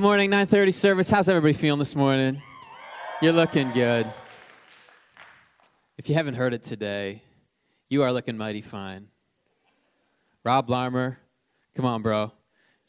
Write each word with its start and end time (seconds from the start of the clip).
Good 0.00 0.06
morning, 0.06 0.30
9:30 0.30 0.72
service. 0.72 1.10
How's 1.10 1.28
everybody 1.28 1.52
feeling 1.52 1.78
this 1.78 1.94
morning? 1.94 2.40
You're 3.20 3.34
looking 3.34 3.70
good. 3.72 4.10
If 5.98 6.08
you 6.08 6.14
haven't 6.14 6.36
heard 6.36 6.54
it 6.54 6.62
today, 6.62 7.22
you 7.90 8.02
are 8.02 8.10
looking 8.10 8.38
mighty 8.38 8.62
fine. 8.62 9.08
Rob 10.42 10.70
Larmer, 10.70 11.18
come 11.76 11.84
on, 11.84 12.00
bro. 12.00 12.32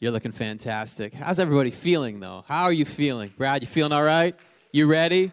You're 0.00 0.10
looking 0.10 0.32
fantastic. 0.32 1.12
How's 1.12 1.38
everybody 1.38 1.70
feeling 1.70 2.18
though? 2.18 2.46
How 2.48 2.62
are 2.62 2.72
you 2.72 2.86
feeling? 2.86 3.30
Brad, 3.36 3.60
you 3.60 3.68
feeling 3.68 3.92
all 3.92 4.02
right? 4.02 4.34
You 4.72 4.86
ready? 4.86 5.32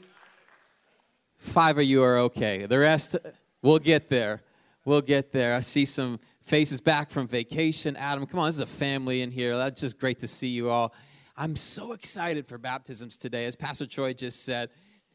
Five 1.37 1.77
of 1.77 1.85
you 1.85 2.03
are 2.03 2.17
okay. 2.17 2.65
The 2.65 2.77
rest, 2.77 3.15
we'll 3.61 3.79
get 3.79 4.09
there. 4.09 4.41
We'll 4.83 4.99
get 4.99 5.31
there. 5.31 5.55
I 5.55 5.61
see 5.61 5.85
some 5.85 6.19
faces 6.41 6.81
back 6.81 7.09
from 7.09 7.25
vacation. 7.25 7.95
Adam, 7.95 8.25
come 8.25 8.41
on, 8.41 8.49
this 8.49 8.55
is 8.55 8.61
a 8.61 8.65
family 8.65 9.21
in 9.21 9.31
here. 9.31 9.55
That's 9.55 9.79
just 9.79 9.97
great 9.97 10.19
to 10.19 10.27
see 10.27 10.49
you 10.49 10.69
all. 10.69 10.93
I'm 11.41 11.55
so 11.55 11.93
excited 11.93 12.45
for 12.47 12.57
baptisms 12.57 13.15
today. 13.15 13.45
As 13.45 13.55
Pastor 13.55 13.85
Troy 13.85 14.11
just 14.11 14.43
said, 14.43 14.71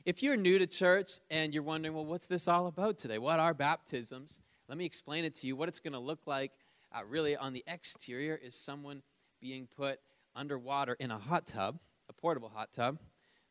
if 0.06 0.22
you're 0.22 0.38
new 0.38 0.58
to 0.58 0.66
church 0.66 1.20
and 1.30 1.52
you're 1.52 1.62
wondering, 1.62 1.94
well, 1.94 2.06
what's 2.06 2.24
this 2.24 2.48
all 2.48 2.66
about 2.66 2.96
today? 2.96 3.18
What 3.18 3.40
are 3.40 3.52
baptisms? 3.52 4.40
Let 4.66 4.78
me 4.78 4.86
explain 4.86 5.26
it 5.26 5.34
to 5.34 5.46
you. 5.46 5.54
What 5.54 5.68
it's 5.68 5.80
going 5.80 5.92
to 5.92 5.98
look 5.98 6.20
like, 6.26 6.52
uh, 6.94 7.00
really, 7.06 7.36
on 7.36 7.52
the 7.52 7.62
exterior 7.66 8.40
is 8.42 8.54
someone 8.54 9.02
being 9.38 9.68
put 9.76 10.00
underwater 10.34 10.96
in 10.98 11.10
a 11.10 11.18
hot 11.18 11.46
tub, 11.46 11.78
a 12.08 12.14
portable 12.14 12.48
hot 12.48 12.72
tub, 12.72 12.96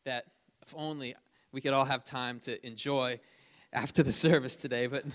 that 0.05 0.25
if 0.63 0.73
only 0.75 1.13
we 1.51 1.61
could 1.61 1.73
all 1.73 1.85
have 1.85 2.03
time 2.03 2.39
to 2.39 2.65
enjoy 2.65 3.19
after 3.71 4.01
the 4.01 4.11
service 4.11 4.55
today. 4.55 4.87
But 4.87 5.05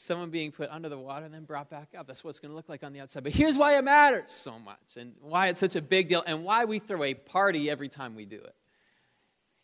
someone 0.00 0.30
being 0.30 0.50
put 0.50 0.70
under 0.70 0.88
the 0.88 0.98
water 0.98 1.26
and 1.26 1.34
then 1.34 1.44
brought 1.44 1.68
back 1.68 1.90
up. 1.96 2.06
That's 2.06 2.24
what 2.24 2.30
it's 2.30 2.40
going 2.40 2.50
to 2.50 2.56
look 2.56 2.68
like 2.68 2.82
on 2.82 2.92
the 2.92 3.00
outside. 3.00 3.22
But 3.22 3.32
here's 3.32 3.58
why 3.58 3.76
it 3.76 3.84
matters 3.84 4.30
so 4.30 4.58
much 4.58 4.96
and 4.98 5.12
why 5.20 5.48
it's 5.48 5.60
such 5.60 5.76
a 5.76 5.82
big 5.82 6.08
deal 6.08 6.22
and 6.26 6.42
why 6.42 6.64
we 6.64 6.78
throw 6.78 7.04
a 7.04 7.14
party 7.14 7.68
every 7.68 7.88
time 7.88 8.14
we 8.14 8.24
do 8.24 8.36
it. 8.36 8.54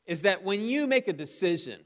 Is 0.05 0.23
that 0.23 0.45
when 0.45 0.61
you 0.61 0.87
make 0.87 1.09
a 1.09 1.13
decision 1.13 1.81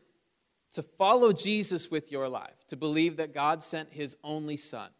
to 0.75 0.83
follow 0.83 1.33
Jesus 1.33 1.91
with 1.91 2.13
your 2.13 2.29
life, 2.29 2.67
to 2.69 2.77
believe 2.77 3.17
that 3.17 3.33
God 3.33 3.63
sent 3.63 3.93
his 3.93 4.17
only 4.23 4.57
son 4.57 4.91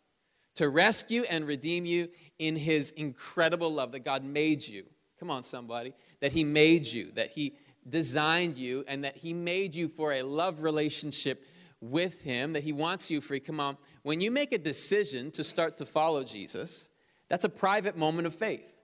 to 0.55 0.69
rescue 0.69 1.23
and 1.29 1.47
redeem 1.47 1.85
you 1.87 2.09
in 2.39 2.57
his 2.57 2.91
incredible 2.93 3.73
love, 3.73 3.93
that 3.93 4.05
God 4.05 4.25
made 4.25 4.67
you. 4.67 4.85
Come 5.19 5.31
on, 5.31 5.43
somebody. 5.43 5.93
That 6.21 6.33
he 6.33 6.45
made 6.45 6.87
you, 6.87 7.13
that 7.13 7.31
he 7.31 7.55
designed 7.89 8.59
you, 8.59 8.85
and 8.87 9.05
that 9.05 9.17
he 9.17 9.33
made 9.33 9.75
you 9.75 9.89
for 9.89 10.13
a 10.13 10.23
love 10.23 10.63
relationship 10.63 11.45
with 11.81 12.23
Him, 12.23 12.53
that 12.53 12.65
He 12.65 12.73
wants 12.73 13.11
you 13.11 13.21
free. 13.21 13.41
Come 13.41 13.61
on. 13.61 13.77
When 14.03 14.21
you 14.21 14.31
make 14.31 14.53
a 14.53 14.59
decision 14.59 15.31
to 15.33 15.45
start 15.45 15.77
to 15.79 15.87
follow 15.87 16.25
Jesus, 16.25 16.89
that's 17.29 17.45
a 17.45 17.49
private 17.49 17.97
moment 17.97 18.27
of 18.27 18.35
faith. 18.35 18.77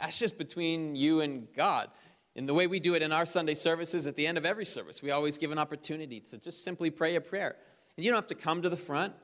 That's 0.00 0.18
just 0.18 0.36
between 0.36 0.96
you 0.96 1.20
and 1.20 1.46
God. 1.54 1.88
In 2.34 2.46
the 2.46 2.54
way 2.54 2.66
we 2.66 2.80
do 2.80 2.94
it 2.94 3.02
in 3.02 3.12
our 3.12 3.26
Sunday 3.26 3.54
services, 3.54 4.06
at 4.06 4.16
the 4.16 4.26
end 4.26 4.36
of 4.36 4.44
every 4.44 4.64
service, 4.66 5.02
we 5.02 5.12
always 5.12 5.38
give 5.38 5.52
an 5.52 5.58
opportunity 5.58 6.20
to 6.20 6.38
just 6.38 6.64
simply 6.64 6.90
pray 6.90 7.14
a 7.14 7.20
prayer. 7.20 7.56
And 7.96 8.04
you 8.04 8.10
don't 8.10 8.18
have 8.18 8.26
to 8.28 8.34
come 8.34 8.62
to 8.62 8.68
the 8.68 8.76
front. 8.76 9.14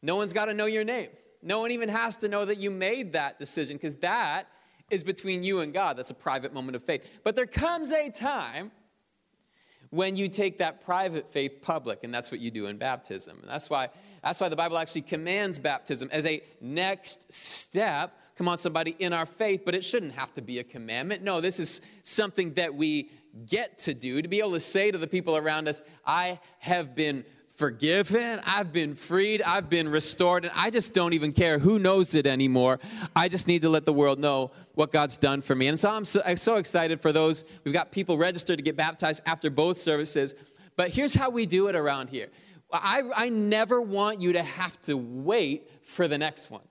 No 0.00 0.16
one's 0.16 0.32
got 0.32 0.44
to 0.44 0.54
know 0.54 0.66
your 0.66 0.84
name. 0.84 1.08
No 1.42 1.58
one 1.58 1.72
even 1.72 1.88
has 1.88 2.16
to 2.18 2.28
know 2.28 2.44
that 2.44 2.58
you 2.58 2.70
made 2.70 3.12
that 3.14 3.38
decision 3.38 3.76
because 3.76 3.96
that 3.96 4.46
is 4.90 5.02
between 5.02 5.42
you 5.42 5.60
and 5.60 5.72
God. 5.72 5.96
That's 5.96 6.10
a 6.10 6.14
private 6.14 6.54
moment 6.54 6.76
of 6.76 6.84
faith. 6.84 7.20
But 7.24 7.34
there 7.34 7.46
comes 7.46 7.90
a 7.90 8.10
time 8.10 8.70
when 9.92 10.16
you 10.16 10.26
take 10.26 10.58
that 10.58 10.82
private 10.82 11.30
faith 11.30 11.60
public, 11.60 12.02
and 12.02 12.14
that's 12.14 12.30
what 12.30 12.40
you 12.40 12.50
do 12.50 12.64
in 12.64 12.78
baptism. 12.78 13.38
And 13.42 13.50
that's 13.50 13.68
why, 13.68 13.90
that's 14.24 14.40
why 14.40 14.48
the 14.48 14.56
Bible 14.56 14.78
actually 14.78 15.02
commands 15.02 15.58
baptism 15.58 16.08
as 16.10 16.24
a 16.24 16.42
next 16.62 17.30
step. 17.30 18.18
Come 18.36 18.48
on, 18.48 18.56
somebody, 18.56 18.96
in 18.98 19.12
our 19.12 19.26
faith, 19.26 19.66
but 19.66 19.74
it 19.74 19.84
shouldn't 19.84 20.14
have 20.14 20.32
to 20.32 20.40
be 20.40 20.58
a 20.60 20.64
commandment. 20.64 21.22
No, 21.22 21.42
this 21.42 21.60
is 21.60 21.82
something 22.02 22.54
that 22.54 22.74
we 22.74 23.10
get 23.46 23.76
to 23.78 23.92
do 23.92 24.22
to 24.22 24.28
be 24.28 24.38
able 24.38 24.52
to 24.52 24.60
say 24.60 24.90
to 24.90 24.96
the 24.96 25.06
people 25.06 25.36
around 25.36 25.68
us, 25.68 25.82
I 26.06 26.40
have 26.60 26.94
been 26.94 27.26
forgiven, 27.54 28.40
I've 28.46 28.72
been 28.72 28.94
freed, 28.94 29.42
I've 29.42 29.68
been 29.68 29.88
restored, 29.88 30.44
and 30.44 30.52
I 30.56 30.70
just 30.70 30.94
don't 30.94 31.12
even 31.12 31.32
care 31.32 31.58
who 31.58 31.78
knows 31.78 32.14
it 32.14 32.26
anymore. 32.26 32.80
I 33.14 33.28
just 33.28 33.46
need 33.46 33.62
to 33.62 33.68
let 33.68 33.84
the 33.84 33.92
world 33.92 34.18
know 34.18 34.50
what 34.74 34.90
God's 34.90 35.16
done 35.16 35.42
for 35.42 35.54
me. 35.54 35.68
And 35.68 35.78
so 35.78 35.90
I'm 35.90 36.04
so, 36.04 36.22
I'm 36.24 36.36
so 36.36 36.56
excited 36.56 37.00
for 37.00 37.12
those. 37.12 37.44
We've 37.64 37.74
got 37.74 37.92
people 37.92 38.16
registered 38.16 38.58
to 38.58 38.62
get 38.62 38.76
baptized 38.76 39.22
after 39.26 39.50
both 39.50 39.76
services. 39.76 40.34
But 40.76 40.90
here's 40.90 41.14
how 41.14 41.30
we 41.30 41.46
do 41.46 41.68
it 41.68 41.76
around 41.76 42.10
here 42.10 42.28
I, 42.72 43.02
I 43.14 43.28
never 43.28 43.82
want 43.82 44.20
you 44.20 44.32
to 44.32 44.42
have 44.42 44.80
to 44.82 44.96
wait 44.96 45.68
for 45.82 46.08
the 46.08 46.18
next 46.18 46.50
one. 46.50 46.62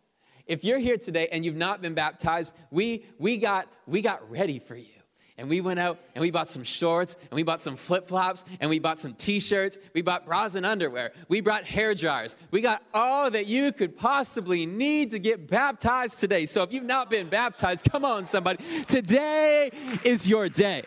If 0.48 0.64
you're 0.64 0.80
here 0.80 0.98
today 0.98 1.28
and 1.32 1.46
you've 1.46 1.56
not 1.56 1.82
been 1.82 1.94
baptized, 1.94 2.54
we, 2.72 3.06
we, 3.20 3.38
got, 3.38 3.68
we 3.86 4.02
got 4.02 4.30
ready 4.30 4.60
for 4.60 4.76
you 4.76 5.01
and 5.38 5.50
we 5.50 5.62
went 5.62 5.80
out 5.80 6.00
and 6.16 6.22
we 6.22 6.32
bought 6.32 6.48
some 6.48 6.64
shorts 6.64 7.16
and 7.20 7.32
we 7.32 7.44
bought 7.44 7.62
some 7.62 7.76
flip 7.76 8.08
flops 8.08 8.46
and 8.60 8.70
we 8.70 8.80
bought 8.80 9.00
some 9.00 9.14
t 9.14 9.40
shirts. 9.40 9.78
We 9.94 10.02
bought 10.02 10.26
bras 10.26 10.56
and 10.56 10.66
underwear. 10.66 11.14
We 11.28 11.42
brought 11.42 11.64
hair 11.66 11.96
dryers. 11.96 12.36
We 12.52 12.62
got 12.62 12.84
all 12.94 13.32
that 13.32 13.48
you 13.48 13.72
could 13.72 13.98
possibly 13.98 14.66
need 14.66 15.12
to 15.12 15.20
get 15.20 15.48
baptized 15.48 16.20
today. 16.20 16.46
So 16.46 16.64
if 16.64 16.72
you've 16.74 16.84
not 16.84 17.10
been 17.10 17.30
baptized, 17.30 17.90
come 17.92 18.06
on, 18.06 18.26
somebody. 18.26 18.64
Today 18.88 19.72
is 20.04 20.30
your 20.30 20.50
day. 20.50 20.84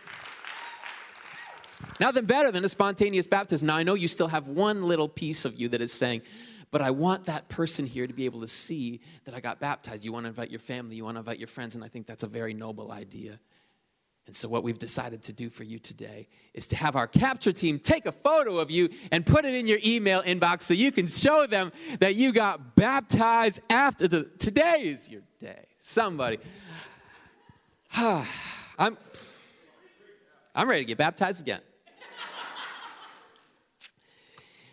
Nothing 2.01 2.25
better 2.25 2.51
than 2.51 2.65
a 2.65 2.69
spontaneous 2.69 3.27
baptism. 3.27 3.69
Now, 3.69 3.77
I 3.77 3.83
know 3.85 3.95
you 3.95 4.09
still 4.09 4.29
have 4.29 4.49
one 4.49 4.89
little 4.89 5.09
piece 5.09 5.45
of 5.45 5.55
you 5.59 5.69
that 5.69 5.81
is 5.81 5.93
saying, 5.93 6.23
but 6.71 6.83
I 6.83 6.91
want 6.91 7.27
that 7.27 7.49
person 7.49 7.87
here 7.87 8.09
to 8.09 8.13
be 8.13 8.25
able 8.25 8.41
to 8.41 8.49
see 8.49 9.01
that 9.25 9.35
I 9.35 9.39
got 9.39 9.61
baptized. 9.61 10.05
You 10.05 10.13
want 10.13 10.25
to 10.25 10.29
invite 10.29 10.51
your 10.51 10.59
family, 10.59 10.97
you 10.97 11.05
want 11.05 11.15
to 11.15 11.21
invite 11.21 11.39
your 11.39 11.47
friends, 11.47 11.77
and 11.77 11.85
I 11.85 11.89
think 11.89 12.07
that's 12.07 12.25
a 12.25 12.27
very 12.27 12.53
noble 12.53 12.91
idea. 12.91 13.39
And 14.27 14.35
so, 14.35 14.49
what 14.49 14.63
we've 14.63 14.79
decided 14.79 15.23
to 15.25 15.33
do 15.35 15.51
for 15.51 15.65
you 15.65 15.79
today 15.79 16.29
is 16.55 16.67
to 16.69 16.77
have 16.77 16.97
our 16.97 17.07
capture 17.07 17.53
team 17.53 17.79
take 17.79 18.07
a 18.07 18.13
photo 18.13 18.59
of 18.59 18.71
you 18.71 18.89
and 19.13 19.27
put 19.27 19.45
it 19.45 19.55
in 19.55 19.67
your 19.67 19.79
email 19.85 20.23
inbox 20.23 20.63
so 20.63 20.73
you 20.73 20.91
can 20.93 21.07
show 21.07 21.47
them 21.47 21.73
that 22.01 22.15
you 22.15 22.33
got 22.33 22.75
baptized 22.75 23.61
after 23.69 24.09
the. 24.09 24.25
Today 24.39 24.83
is 24.85 25.11
your 25.11 25.21
day. 25.39 25.67
Somebody. 25.77 26.39
I'm, 27.97 28.97
I'm 30.55 30.69
ready 30.69 30.83
to 30.83 30.89
get 30.89 30.99
baptized 30.99 31.43
again. 31.43 31.61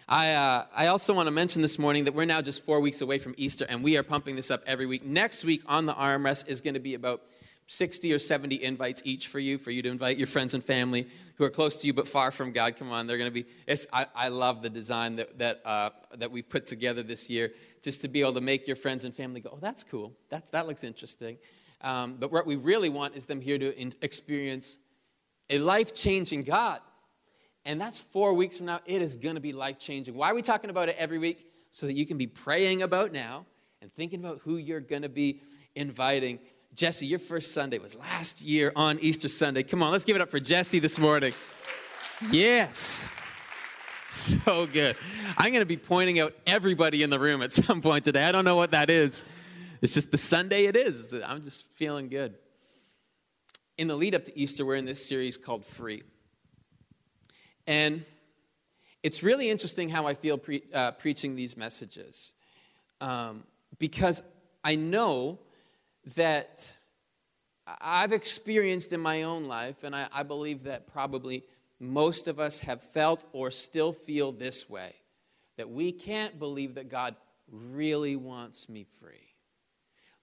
I, 0.07 0.33
uh, 0.33 0.65
I 0.75 0.87
also 0.87 1.13
want 1.13 1.27
to 1.27 1.31
mention 1.31 1.61
this 1.61 1.79
morning 1.79 2.03
that 2.03 2.13
we're 2.13 2.25
now 2.25 2.41
just 2.41 2.65
four 2.65 2.81
weeks 2.81 3.01
away 3.01 3.17
from 3.17 3.33
Easter, 3.37 3.65
and 3.69 3.81
we 3.81 3.95
are 3.95 4.03
pumping 4.03 4.35
this 4.35 4.51
up 4.51 4.61
every 4.65 4.85
week. 4.85 5.05
Next 5.05 5.45
week 5.45 5.61
on 5.67 5.85
the 5.85 5.93
armrest 5.93 6.49
is 6.49 6.59
going 6.59 6.73
to 6.73 6.81
be 6.81 6.95
about 6.95 7.21
60 7.71 8.11
or 8.11 8.19
70 8.19 8.61
invites 8.61 9.01
each 9.05 9.27
for 9.27 9.39
you, 9.39 9.57
for 9.57 9.71
you 9.71 9.81
to 9.81 9.87
invite 9.87 10.17
your 10.17 10.27
friends 10.27 10.53
and 10.53 10.61
family 10.61 11.07
who 11.35 11.45
are 11.45 11.49
close 11.49 11.77
to 11.77 11.87
you 11.87 11.93
but 11.93 12.05
far 12.05 12.29
from 12.29 12.51
God. 12.51 12.75
Come 12.75 12.91
on, 12.91 13.07
they're 13.07 13.17
going 13.17 13.31
to 13.31 13.43
be. 13.43 13.45
I, 13.93 14.07
I, 14.13 14.27
love 14.27 14.61
the 14.61 14.69
design 14.69 15.15
that, 15.15 15.39
that, 15.39 15.61
uh, 15.63 15.91
that 16.17 16.31
we've 16.31 16.49
put 16.49 16.65
together 16.65 17.01
this 17.01 17.29
year, 17.29 17.53
just 17.81 18.01
to 18.01 18.09
be 18.09 18.19
able 18.19 18.33
to 18.33 18.41
make 18.41 18.67
your 18.67 18.75
friends 18.75 19.05
and 19.05 19.15
family 19.15 19.39
go, 19.39 19.51
oh, 19.53 19.59
that's 19.61 19.85
cool. 19.85 20.11
That's, 20.27 20.49
that 20.49 20.67
looks 20.67 20.83
interesting. 20.83 21.37
Um, 21.79 22.17
but 22.19 22.29
what 22.29 22.45
we 22.45 22.57
really 22.57 22.89
want 22.89 23.15
is 23.15 23.25
them 23.25 23.39
here 23.39 23.57
to 23.57 23.73
in- 23.79 23.93
experience 24.01 24.77
a 25.49 25.57
life 25.57 25.93
changing 25.93 26.43
God. 26.43 26.81
And 27.63 27.79
that's 27.79 28.01
four 28.01 28.33
weeks 28.33 28.57
from 28.57 28.65
now. 28.65 28.81
It 28.85 29.01
is 29.01 29.15
going 29.15 29.35
to 29.35 29.41
be 29.41 29.53
life 29.53 29.79
changing. 29.79 30.13
Why 30.13 30.29
are 30.29 30.35
we 30.35 30.41
talking 30.41 30.69
about 30.69 30.89
it 30.89 30.97
every 30.99 31.19
week? 31.19 31.47
So 31.69 31.85
that 31.85 31.93
you 31.93 32.05
can 32.05 32.17
be 32.17 32.27
praying 32.27 32.81
about 32.81 33.13
now 33.13 33.45
and 33.81 33.93
thinking 33.93 34.19
about 34.19 34.41
who 34.43 34.57
you're 34.57 34.81
going 34.81 35.03
to 35.03 35.09
be 35.09 35.39
inviting 35.73 36.39
Jesse, 36.73 37.05
your 37.05 37.19
first 37.19 37.53
Sunday 37.53 37.79
was 37.79 37.95
last 37.95 38.41
year 38.41 38.71
on 38.75 38.97
Easter 38.99 39.27
Sunday. 39.27 39.63
Come 39.63 39.83
on, 39.83 39.91
let's 39.91 40.05
give 40.05 40.15
it 40.15 40.21
up 40.21 40.29
for 40.29 40.39
Jesse 40.39 40.79
this 40.79 40.97
morning. 40.97 41.33
Yes. 42.31 43.09
So 44.07 44.67
good. 44.67 44.97
I'm 45.37 45.51
going 45.51 45.61
to 45.61 45.65
be 45.65 45.77
pointing 45.77 46.19
out 46.19 46.33
everybody 46.45 47.01
in 47.01 47.09
the 47.09 47.19
room 47.19 47.41
at 47.41 47.53
some 47.53 47.81
point 47.81 48.03
today. 48.03 48.23
I 48.23 48.31
don't 48.31 48.45
know 48.45 48.57
what 48.57 48.71
that 48.71 48.89
is. 48.89 49.25
It's 49.81 49.93
just 49.93 50.11
the 50.11 50.17
Sunday 50.17 50.65
it 50.65 50.75
is. 50.75 51.13
I'm 51.13 51.41
just 51.41 51.65
feeling 51.71 52.09
good. 52.09 52.35
In 53.77 53.87
the 53.87 53.95
lead 53.95 54.13
up 54.13 54.25
to 54.25 54.37
Easter, 54.37 54.65
we're 54.65 54.75
in 54.75 54.85
this 54.85 55.05
series 55.05 55.37
called 55.37 55.65
Free. 55.65 56.03
And 57.65 58.03
it's 59.01 59.23
really 59.23 59.49
interesting 59.49 59.89
how 59.89 60.07
I 60.07 60.13
feel 60.13 60.37
pre- 60.37 60.63
uh, 60.73 60.91
preaching 60.91 61.35
these 61.35 61.55
messages 61.57 62.33
um, 62.99 63.45
because 63.79 64.21
I 64.63 64.75
know 64.75 65.39
that 66.15 66.77
I've 67.79 68.11
experienced 68.11 68.91
in 68.93 68.99
my 68.99 69.23
own 69.23 69.45
life, 69.45 69.83
and 69.83 69.95
I, 69.95 70.07
I, 70.11 70.23
believe 70.23 70.63
that 70.63 70.87
probably 70.87 71.43
most 71.79 72.27
of 72.27 72.39
us 72.39 72.59
have 72.59 72.81
felt 72.81 73.25
or 73.33 73.51
still 73.51 73.93
feel 73.93 74.31
this 74.31 74.69
way 74.69 74.95
that 75.57 75.69
we 75.69 75.91
can't 75.91 76.39
believe 76.39 76.75
that 76.75 76.89
God 76.89 77.15
really 77.51 78.15
wants 78.15 78.67
me 78.67 78.83
free. 78.83 79.35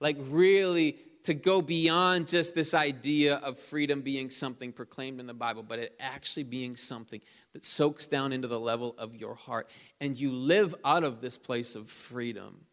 Like, 0.01 0.17
really, 0.19 0.97
to 1.23 1.33
go 1.33 1.61
beyond 1.61 2.27
just 2.27 2.55
this 2.55 2.73
idea 2.73 3.35
of 3.35 3.57
freedom 3.57 4.01
being 4.01 4.29
something 4.29 4.71
proclaimed 4.71 5.19
in 5.19 5.27
the 5.27 5.33
Bible, 5.33 5.63
but 5.63 5.79
it 5.79 5.95
actually 5.99 6.43
being 6.43 6.75
something 6.75 7.21
that 7.53 7.63
soaks 7.63 8.07
down 8.07 8.33
into 8.33 8.47
the 8.47 8.59
level 8.59 8.95
of 8.97 9.15
your 9.15 9.35
heart, 9.35 9.69
and 10.01 10.17
you 10.17 10.31
live 10.31 10.75
out 10.83 11.03
of 11.03 11.21
this 11.21 11.37
place 11.37 11.75
of 11.75 11.89
freedom 11.89 12.65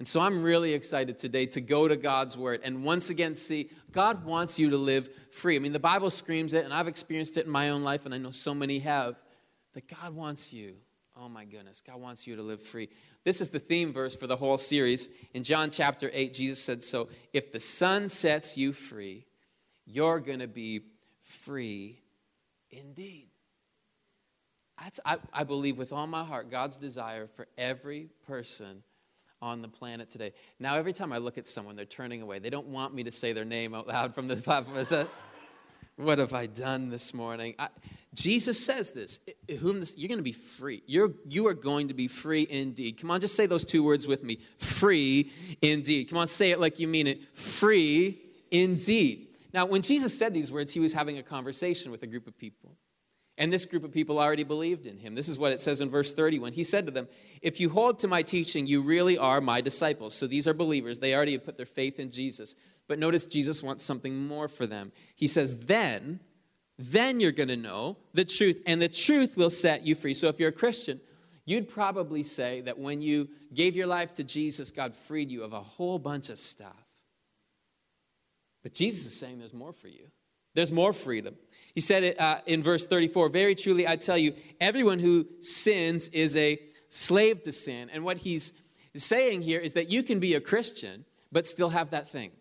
And 0.00 0.08
so 0.08 0.22
I'm 0.22 0.42
really 0.42 0.72
excited 0.72 1.18
today 1.18 1.44
to 1.44 1.60
go 1.60 1.86
to 1.86 1.94
God's 1.94 2.34
word 2.34 2.62
and 2.64 2.82
once 2.84 3.10
again 3.10 3.34
see 3.34 3.68
God 3.92 4.24
wants 4.24 4.58
you 4.58 4.70
to 4.70 4.78
live 4.78 5.10
free. 5.30 5.56
I 5.56 5.58
mean, 5.58 5.74
the 5.74 5.78
Bible 5.78 6.08
screams 6.08 6.54
it, 6.54 6.64
and 6.64 6.72
I've 6.72 6.88
experienced 6.88 7.36
it 7.36 7.44
in 7.44 7.52
my 7.52 7.68
own 7.68 7.82
life, 7.82 8.06
and 8.06 8.14
I 8.14 8.16
know 8.16 8.30
so 8.30 8.54
many 8.54 8.78
have, 8.78 9.20
that 9.74 9.86
God 9.88 10.14
wants 10.14 10.54
you. 10.54 10.76
Oh 11.14 11.28
my 11.28 11.44
goodness, 11.44 11.82
God 11.86 12.00
wants 12.00 12.26
you 12.26 12.34
to 12.36 12.42
live 12.42 12.62
free. 12.62 12.88
This 13.24 13.42
is 13.42 13.50
the 13.50 13.58
theme 13.58 13.92
verse 13.92 14.16
for 14.16 14.26
the 14.26 14.36
whole 14.36 14.56
series. 14.56 15.10
In 15.34 15.42
John 15.42 15.68
chapter 15.68 16.10
8, 16.14 16.32
Jesus 16.32 16.64
said, 16.64 16.82
So 16.82 17.10
if 17.34 17.52
the 17.52 17.60
Son 17.60 18.08
sets 18.08 18.56
you 18.56 18.72
free, 18.72 19.26
you're 19.84 20.20
going 20.20 20.38
to 20.38 20.48
be 20.48 20.80
free 21.20 22.00
indeed. 22.70 23.28
That's, 24.82 24.98
I, 25.04 25.18
I 25.30 25.44
believe 25.44 25.76
with 25.76 25.92
all 25.92 26.06
my 26.06 26.24
heart 26.24 26.50
God's 26.50 26.78
desire 26.78 27.26
for 27.26 27.48
every 27.58 28.08
person 28.26 28.82
on 29.42 29.62
the 29.62 29.68
planet 29.68 30.10
today. 30.10 30.32
Now, 30.58 30.76
every 30.76 30.92
time 30.92 31.12
I 31.12 31.18
look 31.18 31.38
at 31.38 31.46
someone, 31.46 31.76
they're 31.76 31.84
turning 31.84 32.22
away. 32.22 32.38
They 32.38 32.50
don't 32.50 32.68
want 32.68 32.94
me 32.94 33.04
to 33.04 33.10
say 33.10 33.32
their 33.32 33.44
name 33.44 33.74
out 33.74 33.88
loud 33.88 34.14
from 34.14 34.28
the 34.28 34.36
platform. 34.36 34.82
Said, 34.84 35.06
What 35.96 36.18
have 36.18 36.34
I 36.34 36.46
done 36.46 36.90
this 36.90 37.14
morning? 37.14 37.54
I, 37.58 37.68
Jesus 38.12 38.64
says 38.64 38.90
this, 38.90 39.20
whom 39.60 39.80
this, 39.80 39.96
you're 39.96 40.08
going 40.08 40.18
to 40.18 40.24
be 40.24 40.32
free. 40.32 40.82
You're, 40.86 41.12
you 41.28 41.46
are 41.46 41.54
going 41.54 41.88
to 41.88 41.94
be 41.94 42.08
free 42.08 42.46
indeed. 42.50 43.00
Come 43.00 43.10
on, 43.10 43.20
just 43.20 43.36
say 43.36 43.46
those 43.46 43.64
two 43.64 43.84
words 43.84 44.06
with 44.06 44.24
me. 44.24 44.38
Free 44.58 45.30
indeed. 45.62 46.08
Come 46.08 46.18
on, 46.18 46.26
say 46.26 46.50
it 46.50 46.58
like 46.58 46.80
you 46.80 46.88
mean 46.88 47.06
it. 47.06 47.36
Free 47.36 48.18
indeed. 48.50 49.28
Now, 49.52 49.66
when 49.66 49.82
Jesus 49.82 50.16
said 50.16 50.34
these 50.34 50.50
words, 50.50 50.72
he 50.72 50.80
was 50.80 50.92
having 50.92 51.18
a 51.18 51.22
conversation 51.22 51.92
with 51.92 52.02
a 52.02 52.06
group 52.06 52.26
of 52.26 52.36
people. 52.36 52.76
And 53.40 53.50
this 53.50 53.64
group 53.64 53.84
of 53.84 53.90
people 53.90 54.18
already 54.18 54.44
believed 54.44 54.86
in 54.86 54.98
him. 54.98 55.14
This 55.14 55.26
is 55.26 55.38
what 55.38 55.50
it 55.50 55.62
says 55.62 55.80
in 55.80 55.88
verse 55.88 56.12
30 56.12 56.38
when 56.38 56.52
he 56.52 56.62
said 56.62 56.84
to 56.84 56.92
them, 56.92 57.08
If 57.40 57.58
you 57.58 57.70
hold 57.70 57.98
to 58.00 58.06
my 58.06 58.20
teaching, 58.20 58.66
you 58.66 58.82
really 58.82 59.16
are 59.16 59.40
my 59.40 59.62
disciples. 59.62 60.14
So 60.14 60.26
these 60.26 60.46
are 60.46 60.52
believers. 60.52 60.98
They 60.98 61.14
already 61.14 61.32
have 61.32 61.44
put 61.44 61.56
their 61.56 61.64
faith 61.64 61.98
in 61.98 62.10
Jesus. 62.10 62.54
But 62.86 62.98
notice 62.98 63.24
Jesus 63.24 63.62
wants 63.62 63.82
something 63.82 64.26
more 64.26 64.46
for 64.46 64.66
them. 64.66 64.92
He 65.16 65.26
says, 65.26 65.60
Then, 65.60 66.20
then 66.78 67.18
you're 67.18 67.32
going 67.32 67.48
to 67.48 67.56
know 67.56 67.96
the 68.12 68.26
truth, 68.26 68.60
and 68.66 68.80
the 68.80 68.88
truth 68.88 69.38
will 69.38 69.48
set 69.48 69.86
you 69.86 69.94
free. 69.94 70.12
So 70.12 70.28
if 70.28 70.38
you're 70.38 70.50
a 70.50 70.52
Christian, 70.52 71.00
you'd 71.46 71.70
probably 71.70 72.22
say 72.22 72.60
that 72.60 72.78
when 72.78 73.00
you 73.00 73.30
gave 73.54 73.74
your 73.74 73.86
life 73.86 74.12
to 74.14 74.24
Jesus, 74.24 74.70
God 74.70 74.94
freed 74.94 75.30
you 75.30 75.44
of 75.44 75.54
a 75.54 75.60
whole 75.60 75.98
bunch 75.98 76.28
of 76.28 76.38
stuff. 76.38 76.86
But 78.62 78.74
Jesus 78.74 79.06
is 79.06 79.18
saying 79.18 79.38
there's 79.38 79.54
more 79.54 79.72
for 79.72 79.88
you. 79.88 80.08
There's 80.54 80.72
more 80.72 80.92
freedom. 80.92 81.36
He 81.74 81.80
said 81.80 82.04
it 82.04 82.20
uh, 82.20 82.40
in 82.46 82.62
verse 82.62 82.86
34 82.86 83.28
Very 83.28 83.54
truly, 83.54 83.86
I 83.86 83.96
tell 83.96 84.18
you, 84.18 84.34
everyone 84.60 84.98
who 84.98 85.26
sins 85.40 86.08
is 86.08 86.36
a 86.36 86.58
slave 86.88 87.42
to 87.44 87.52
sin. 87.52 87.90
And 87.92 88.04
what 88.04 88.18
he's 88.18 88.52
saying 88.94 89.42
here 89.42 89.60
is 89.60 89.74
that 89.74 89.90
you 89.90 90.02
can 90.02 90.20
be 90.20 90.34
a 90.34 90.40
Christian, 90.40 91.04
but 91.30 91.46
still 91.46 91.70
have 91.70 91.90
that 91.90 92.08
thing. 92.08 92.32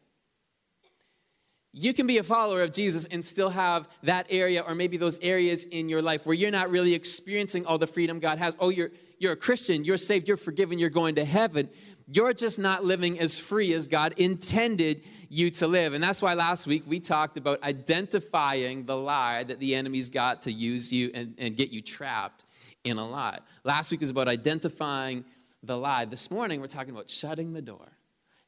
You 1.71 1.93
can 1.93 2.07
be 2.07 2.17
a 2.17 2.23
follower 2.23 2.63
of 2.63 2.73
Jesus 2.73 3.05
and 3.05 3.23
still 3.23 3.51
have 3.51 3.87
that 4.01 4.25
area, 4.31 4.61
or 4.61 4.73
maybe 4.73 4.97
those 4.97 5.19
areas 5.19 5.65
in 5.65 5.87
your 5.87 6.01
life 6.01 6.25
where 6.25 6.33
you're 6.33 6.49
not 6.49 6.71
really 6.71 6.95
experiencing 6.95 7.67
all 7.67 7.77
the 7.77 7.85
freedom 7.85 8.19
God 8.19 8.39
has. 8.39 8.55
Oh, 8.59 8.69
you're, 8.69 8.89
you're 9.19 9.33
a 9.33 9.37
Christian, 9.37 9.83
you're 9.83 9.97
saved, 9.97 10.27
you're 10.27 10.37
forgiven, 10.37 10.79
you're 10.79 10.89
going 10.89 11.15
to 11.15 11.25
heaven. 11.25 11.69
You're 12.11 12.33
just 12.33 12.57
not 12.57 12.83
living 12.83 13.19
as 13.19 13.37
free 13.37 13.71
as 13.73 13.87
God 13.87 14.15
intended 14.17 15.03
you 15.29 15.51
to 15.51 15.67
live. 15.67 15.93
And 15.93 16.03
that's 16.03 16.23
why 16.23 16.33
last 16.33 16.65
week 16.65 16.81
we 16.87 16.99
talked 16.99 17.37
about 17.37 17.61
identifying 17.61 18.85
the 18.87 18.97
lie 18.97 19.43
that 19.43 19.59
the 19.59 19.75
enemy's 19.75 20.09
got 20.09 20.41
to 20.43 20.51
use 20.51 20.91
you 20.91 21.11
and, 21.13 21.35
and 21.37 21.55
get 21.55 21.69
you 21.69 21.83
trapped 21.83 22.45
in 22.83 22.97
a 22.97 23.07
lie. 23.07 23.37
Last 23.63 23.91
week 23.91 23.99
was 23.99 24.09
about 24.09 24.27
identifying 24.27 25.23
the 25.61 25.77
lie. 25.77 26.05
This 26.05 26.31
morning 26.31 26.61
we're 26.61 26.67
talking 26.67 26.95
about 26.95 27.11
shutting 27.11 27.53
the 27.53 27.61
door. 27.61 27.91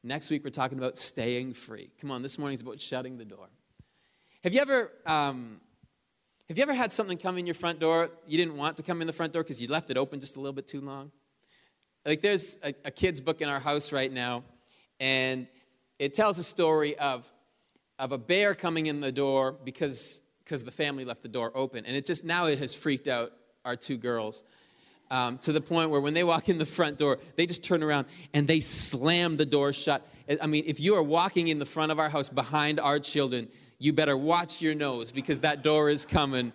Next 0.02 0.28
week 0.28 0.42
we're 0.42 0.50
talking 0.50 0.78
about 0.78 0.98
staying 0.98 1.54
free. 1.54 1.92
Come 2.00 2.10
on, 2.10 2.22
this 2.22 2.40
morning's 2.40 2.62
about 2.62 2.80
shutting 2.80 3.16
the 3.16 3.24
door. 3.24 3.46
Have 4.42 4.52
you 4.52 4.60
ever 4.60 4.90
um, 5.06 5.60
have 6.48 6.58
you 6.58 6.62
ever 6.64 6.74
had 6.74 6.92
something 6.92 7.16
come 7.16 7.38
in 7.38 7.46
your 7.46 7.54
front 7.54 7.78
door 7.78 8.10
you 8.26 8.36
didn't 8.36 8.56
want 8.56 8.76
to 8.78 8.82
come 8.82 9.00
in 9.00 9.06
the 9.06 9.12
front 9.12 9.32
door 9.32 9.44
because 9.44 9.62
you 9.62 9.68
left 9.68 9.88
it 9.88 9.96
open 9.96 10.18
just 10.18 10.34
a 10.34 10.40
little 10.40 10.52
bit 10.52 10.66
too 10.66 10.80
long? 10.80 11.12
Like 12.04 12.20
there's 12.20 12.58
a, 12.64 12.74
a 12.84 12.90
kid's 12.90 13.20
book 13.20 13.40
in 13.40 13.48
our 13.48 13.60
house 13.60 13.92
right 13.92 14.12
now, 14.12 14.42
and 14.98 15.46
it 15.98 16.14
tells 16.14 16.38
a 16.38 16.42
story 16.42 16.98
of, 16.98 17.30
of 17.98 18.10
a 18.10 18.18
bear 18.18 18.54
coming 18.56 18.86
in 18.86 19.00
the 19.00 19.12
door 19.12 19.52
because, 19.52 20.22
because 20.44 20.64
the 20.64 20.72
family 20.72 21.04
left 21.04 21.22
the 21.22 21.28
door 21.28 21.52
open. 21.54 21.86
And 21.86 21.94
it 21.96 22.04
just 22.04 22.24
now 22.24 22.46
it 22.46 22.58
has 22.58 22.74
freaked 22.74 23.06
out 23.06 23.32
our 23.64 23.76
two 23.76 23.96
girls. 23.96 24.42
Um, 25.12 25.38
to 25.38 25.52
the 25.52 25.60
point 25.60 25.90
where 25.90 26.00
when 26.00 26.14
they 26.14 26.24
walk 26.24 26.48
in 26.48 26.58
the 26.58 26.66
front 26.66 26.98
door, 26.98 27.18
they 27.36 27.46
just 27.46 27.62
turn 27.62 27.82
around 27.82 28.06
and 28.32 28.48
they 28.48 28.60
slam 28.60 29.36
the 29.36 29.44
door 29.44 29.72
shut. 29.72 30.04
I 30.40 30.46
mean, 30.46 30.64
if 30.66 30.80
you 30.80 30.94
are 30.96 31.02
walking 31.02 31.48
in 31.48 31.58
the 31.58 31.66
front 31.66 31.92
of 31.92 31.98
our 31.98 32.08
house 32.08 32.30
behind 32.30 32.80
our 32.80 32.98
children, 32.98 33.48
you 33.78 33.92
better 33.92 34.16
watch 34.16 34.62
your 34.62 34.74
nose 34.74 35.12
because 35.12 35.40
that 35.40 35.62
door 35.62 35.90
is 35.90 36.06
coming 36.06 36.52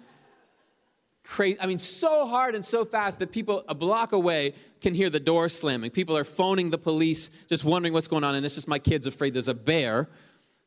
crazy. 1.27 1.59
I 1.59 1.67
mean, 1.67 1.77
so 1.77 2.27
hard 2.27 2.55
and 2.55 2.63
so 2.63 2.85
fast 2.85 3.19
that 3.19 3.31
people 3.31 3.63
a 3.67 3.75
block 3.75 4.13
away 4.13 4.53
can 4.81 4.93
hear 4.93 5.09
the 5.09 5.19
door 5.19 5.49
slamming. 5.49 5.91
People 5.91 6.15
are 6.15 6.23
phoning 6.23 6.69
the 6.69 6.77
police, 6.77 7.29
just 7.49 7.65
wondering 7.65 7.93
what's 7.93 8.07
going 8.07 8.23
on. 8.23 8.33
And 8.33 8.45
it's 8.45 8.55
just 8.55 8.67
my 8.67 8.79
kids 8.79 9.05
afraid 9.05 9.33
there's 9.33 9.47
a 9.47 9.53
bear 9.53 10.09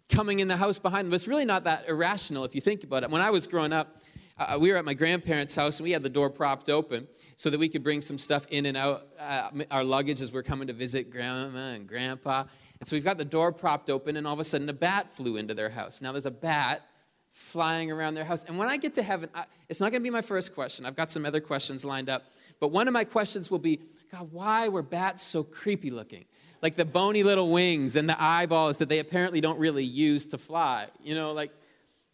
coming 0.08 0.40
in 0.40 0.48
the 0.48 0.56
house 0.56 0.78
behind 0.78 1.06
them. 1.06 1.14
It's 1.14 1.26
really 1.26 1.44
not 1.44 1.64
that 1.64 1.88
irrational 1.88 2.44
if 2.44 2.54
you 2.54 2.60
think 2.60 2.84
about 2.84 3.02
it. 3.02 3.10
When 3.10 3.22
I 3.22 3.30
was 3.30 3.46
growing 3.46 3.72
up, 3.72 4.02
uh, 4.38 4.58
we 4.60 4.70
were 4.70 4.76
at 4.76 4.84
my 4.84 4.94
grandparents' 4.94 5.54
house 5.54 5.78
and 5.78 5.84
we 5.84 5.92
had 5.92 6.02
the 6.02 6.08
door 6.08 6.30
propped 6.30 6.68
open 6.68 7.06
so 7.36 7.50
that 7.50 7.58
we 7.58 7.68
could 7.68 7.82
bring 7.82 8.02
some 8.02 8.18
stuff 8.18 8.46
in 8.50 8.66
and 8.66 8.76
out, 8.76 9.06
uh, 9.18 9.50
our 9.70 9.84
luggage 9.84 10.20
as 10.20 10.32
we're 10.32 10.42
coming 10.42 10.66
to 10.66 10.74
visit 10.74 11.10
grandma 11.10 11.72
and 11.72 11.86
grandpa. 11.86 12.44
And 12.78 12.88
so 12.88 12.96
we've 12.96 13.04
got 13.04 13.18
the 13.18 13.24
door 13.24 13.52
propped 13.52 13.90
open, 13.90 14.16
and 14.16 14.26
all 14.26 14.32
of 14.32 14.40
a 14.40 14.44
sudden 14.44 14.68
a 14.68 14.74
bat 14.74 15.10
flew 15.10 15.36
into 15.36 15.52
their 15.52 15.70
house. 15.70 16.00
Now 16.00 16.12
there's 16.12 16.26
a 16.26 16.30
bat 16.30 16.82
flying 17.30 17.90
around 17.90 18.14
their 18.14 18.24
house. 18.24 18.44
And 18.44 18.58
when 18.58 18.68
I 18.68 18.76
get 18.76 18.94
to 18.94 19.02
heaven, 19.02 19.30
I, 19.34 19.44
it's 19.68 19.80
not 19.80 19.92
going 19.92 20.02
to 20.02 20.04
be 20.04 20.10
my 20.10 20.20
first 20.20 20.54
question. 20.54 20.84
I've 20.84 20.96
got 20.96 21.10
some 21.10 21.24
other 21.24 21.40
questions 21.40 21.84
lined 21.84 22.10
up. 22.10 22.24
But 22.58 22.68
one 22.68 22.88
of 22.88 22.92
my 22.92 23.04
questions 23.04 23.50
will 23.50 23.58
be 23.58 23.80
God, 24.10 24.32
why 24.32 24.68
were 24.68 24.82
bats 24.82 25.22
so 25.22 25.44
creepy 25.44 25.90
looking? 25.90 26.24
Like 26.62 26.76
the 26.76 26.84
bony 26.84 27.22
little 27.22 27.50
wings 27.50 27.96
and 27.96 28.08
the 28.08 28.20
eyeballs 28.20 28.78
that 28.78 28.88
they 28.88 28.98
apparently 28.98 29.40
don't 29.40 29.58
really 29.58 29.84
use 29.84 30.26
to 30.26 30.38
fly. 30.38 30.88
You 31.02 31.14
know, 31.14 31.32
like 31.32 31.52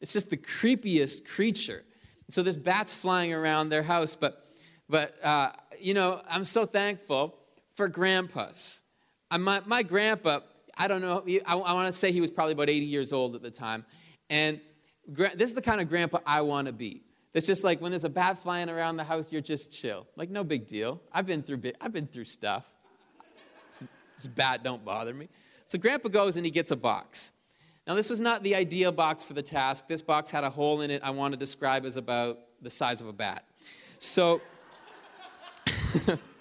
it's 0.00 0.12
just 0.12 0.28
the 0.28 0.36
creepiest 0.36 1.26
creature. 1.26 1.82
So 2.28 2.42
this 2.42 2.56
bat's 2.56 2.92
flying 2.92 3.32
around 3.32 3.70
their 3.70 3.82
house, 3.82 4.14
but, 4.14 4.46
but 4.88 5.22
uh, 5.24 5.52
you 5.80 5.94
know, 5.94 6.20
I'm 6.28 6.44
so 6.44 6.66
thankful 6.66 7.36
for 7.74 7.88
grandpas. 7.88 8.82
Uh, 9.30 9.38
my, 9.38 9.62
my 9.64 9.82
grandpa, 9.82 10.40
I 10.76 10.88
don't 10.88 11.00
know, 11.00 11.24
I, 11.46 11.54
I 11.54 11.72
want 11.72 11.92
to 11.92 11.98
say 11.98 12.12
he 12.12 12.20
was 12.20 12.30
probably 12.30 12.52
about 12.52 12.68
80 12.68 12.84
years 12.86 13.12
old 13.12 13.34
at 13.34 13.42
the 13.42 13.50
time. 13.50 13.84
And 14.28 14.60
this 15.08 15.50
is 15.50 15.54
the 15.54 15.62
kind 15.62 15.80
of 15.80 15.88
grandpa 15.88 16.18
I 16.26 16.40
want 16.42 16.66
to 16.66 16.72
be. 16.72 17.02
It's 17.34 17.46
just 17.46 17.64
like 17.64 17.80
when 17.80 17.92
there's 17.92 18.04
a 18.04 18.10
bat 18.10 18.38
flying 18.38 18.70
around 18.70 18.96
the 18.96 19.04
house, 19.04 19.30
you're 19.30 19.42
just 19.42 19.70
chill. 19.70 20.06
Like, 20.16 20.30
no 20.30 20.42
big 20.42 20.66
deal. 20.66 21.02
I've 21.12 21.26
been 21.26 21.42
through, 21.42 21.60
I've 21.80 21.92
been 21.92 22.06
through 22.06 22.24
stuff. 22.24 22.64
This 24.16 24.26
bat 24.26 24.64
don't 24.64 24.84
bother 24.84 25.12
me. 25.12 25.28
So 25.66 25.78
grandpa 25.78 26.08
goes 26.08 26.36
and 26.36 26.46
he 26.46 26.50
gets 26.50 26.70
a 26.70 26.76
box. 26.76 27.32
Now, 27.86 27.94
this 27.94 28.08
was 28.08 28.20
not 28.20 28.42
the 28.42 28.56
ideal 28.56 28.90
box 28.90 29.22
for 29.22 29.34
the 29.34 29.42
task. 29.42 29.86
This 29.86 30.02
box 30.02 30.30
had 30.30 30.44
a 30.44 30.50
hole 30.50 30.80
in 30.80 30.90
it 30.90 31.02
I 31.04 31.10
want 31.10 31.34
to 31.34 31.38
describe 31.38 31.84
as 31.84 31.96
about 31.96 32.38
the 32.62 32.70
size 32.70 33.00
of 33.00 33.06
a 33.06 33.12
bat. 33.12 33.44
So, 33.98 34.40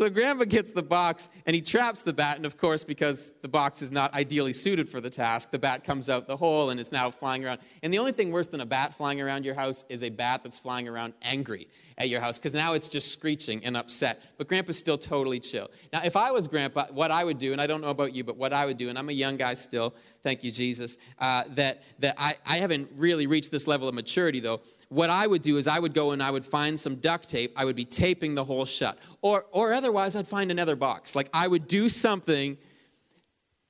So 0.00 0.08
Grandpa 0.08 0.44
gets 0.44 0.72
the 0.72 0.82
box 0.82 1.28
and 1.44 1.54
he 1.54 1.60
traps 1.60 2.00
the 2.00 2.14
bat, 2.14 2.38
and 2.38 2.46
of 2.46 2.56
course, 2.56 2.84
because 2.84 3.34
the 3.42 3.48
box 3.48 3.82
is 3.82 3.92
not 3.92 4.14
ideally 4.14 4.54
suited 4.54 4.88
for 4.88 4.98
the 4.98 5.10
task, 5.10 5.50
the 5.50 5.58
bat 5.58 5.84
comes 5.84 6.08
out 6.08 6.26
the 6.26 6.38
hole 6.38 6.70
and 6.70 6.80
is 6.80 6.90
now 6.90 7.10
flying 7.10 7.44
around. 7.44 7.60
And 7.82 7.92
the 7.92 7.98
only 7.98 8.12
thing 8.12 8.32
worse 8.32 8.46
than 8.46 8.62
a 8.62 8.64
bat 8.64 8.94
flying 8.94 9.20
around 9.20 9.44
your 9.44 9.52
house 9.56 9.84
is 9.90 10.02
a 10.02 10.08
bat 10.08 10.42
that's 10.42 10.58
flying 10.58 10.88
around 10.88 11.12
angry 11.20 11.68
at 11.98 12.08
your 12.08 12.22
house, 12.22 12.38
because 12.38 12.54
now 12.54 12.72
it's 12.72 12.88
just 12.88 13.12
screeching 13.12 13.62
and 13.62 13.76
upset. 13.76 14.22
But 14.38 14.48
Grandpa's 14.48 14.78
still 14.78 14.96
totally 14.96 15.38
chill. 15.38 15.68
Now, 15.92 16.00
if 16.02 16.16
I 16.16 16.30
was 16.30 16.48
Grandpa, 16.48 16.86
what 16.92 17.10
I 17.10 17.22
would 17.22 17.36
do, 17.36 17.52
and 17.52 17.60
I 17.60 17.66
don't 17.66 17.82
know 17.82 17.88
about 17.88 18.14
you, 18.14 18.24
but 18.24 18.38
what 18.38 18.54
I 18.54 18.64
would 18.64 18.78
do, 18.78 18.88
and 18.88 18.98
I'm 18.98 19.10
a 19.10 19.12
young 19.12 19.36
guy 19.36 19.52
still, 19.52 19.94
thank 20.22 20.42
you, 20.42 20.50
Jesus, 20.50 20.96
uh, 21.18 21.44
that, 21.50 21.82
that 21.98 22.14
I, 22.16 22.36
I 22.46 22.56
haven't 22.56 22.88
really 22.96 23.26
reached 23.26 23.50
this 23.50 23.66
level 23.66 23.86
of 23.86 23.94
maturity, 23.94 24.40
though 24.40 24.62
what 24.90 25.08
I 25.08 25.26
would 25.26 25.40
do 25.40 25.56
is 25.56 25.68
I 25.68 25.78
would 25.78 25.94
go 25.94 26.10
and 26.10 26.22
I 26.22 26.30
would 26.30 26.44
find 26.44 26.78
some 26.78 26.96
duct 26.96 27.30
tape. 27.30 27.52
I 27.56 27.64
would 27.64 27.76
be 27.76 27.84
taping 27.84 28.34
the 28.34 28.44
hole 28.44 28.64
shut. 28.64 28.98
Or, 29.22 29.46
or 29.52 29.72
otherwise, 29.72 30.16
I'd 30.16 30.26
find 30.26 30.50
another 30.50 30.76
box. 30.76 31.14
Like 31.14 31.30
I 31.32 31.46
would 31.46 31.68
do 31.68 31.88
something 31.88 32.58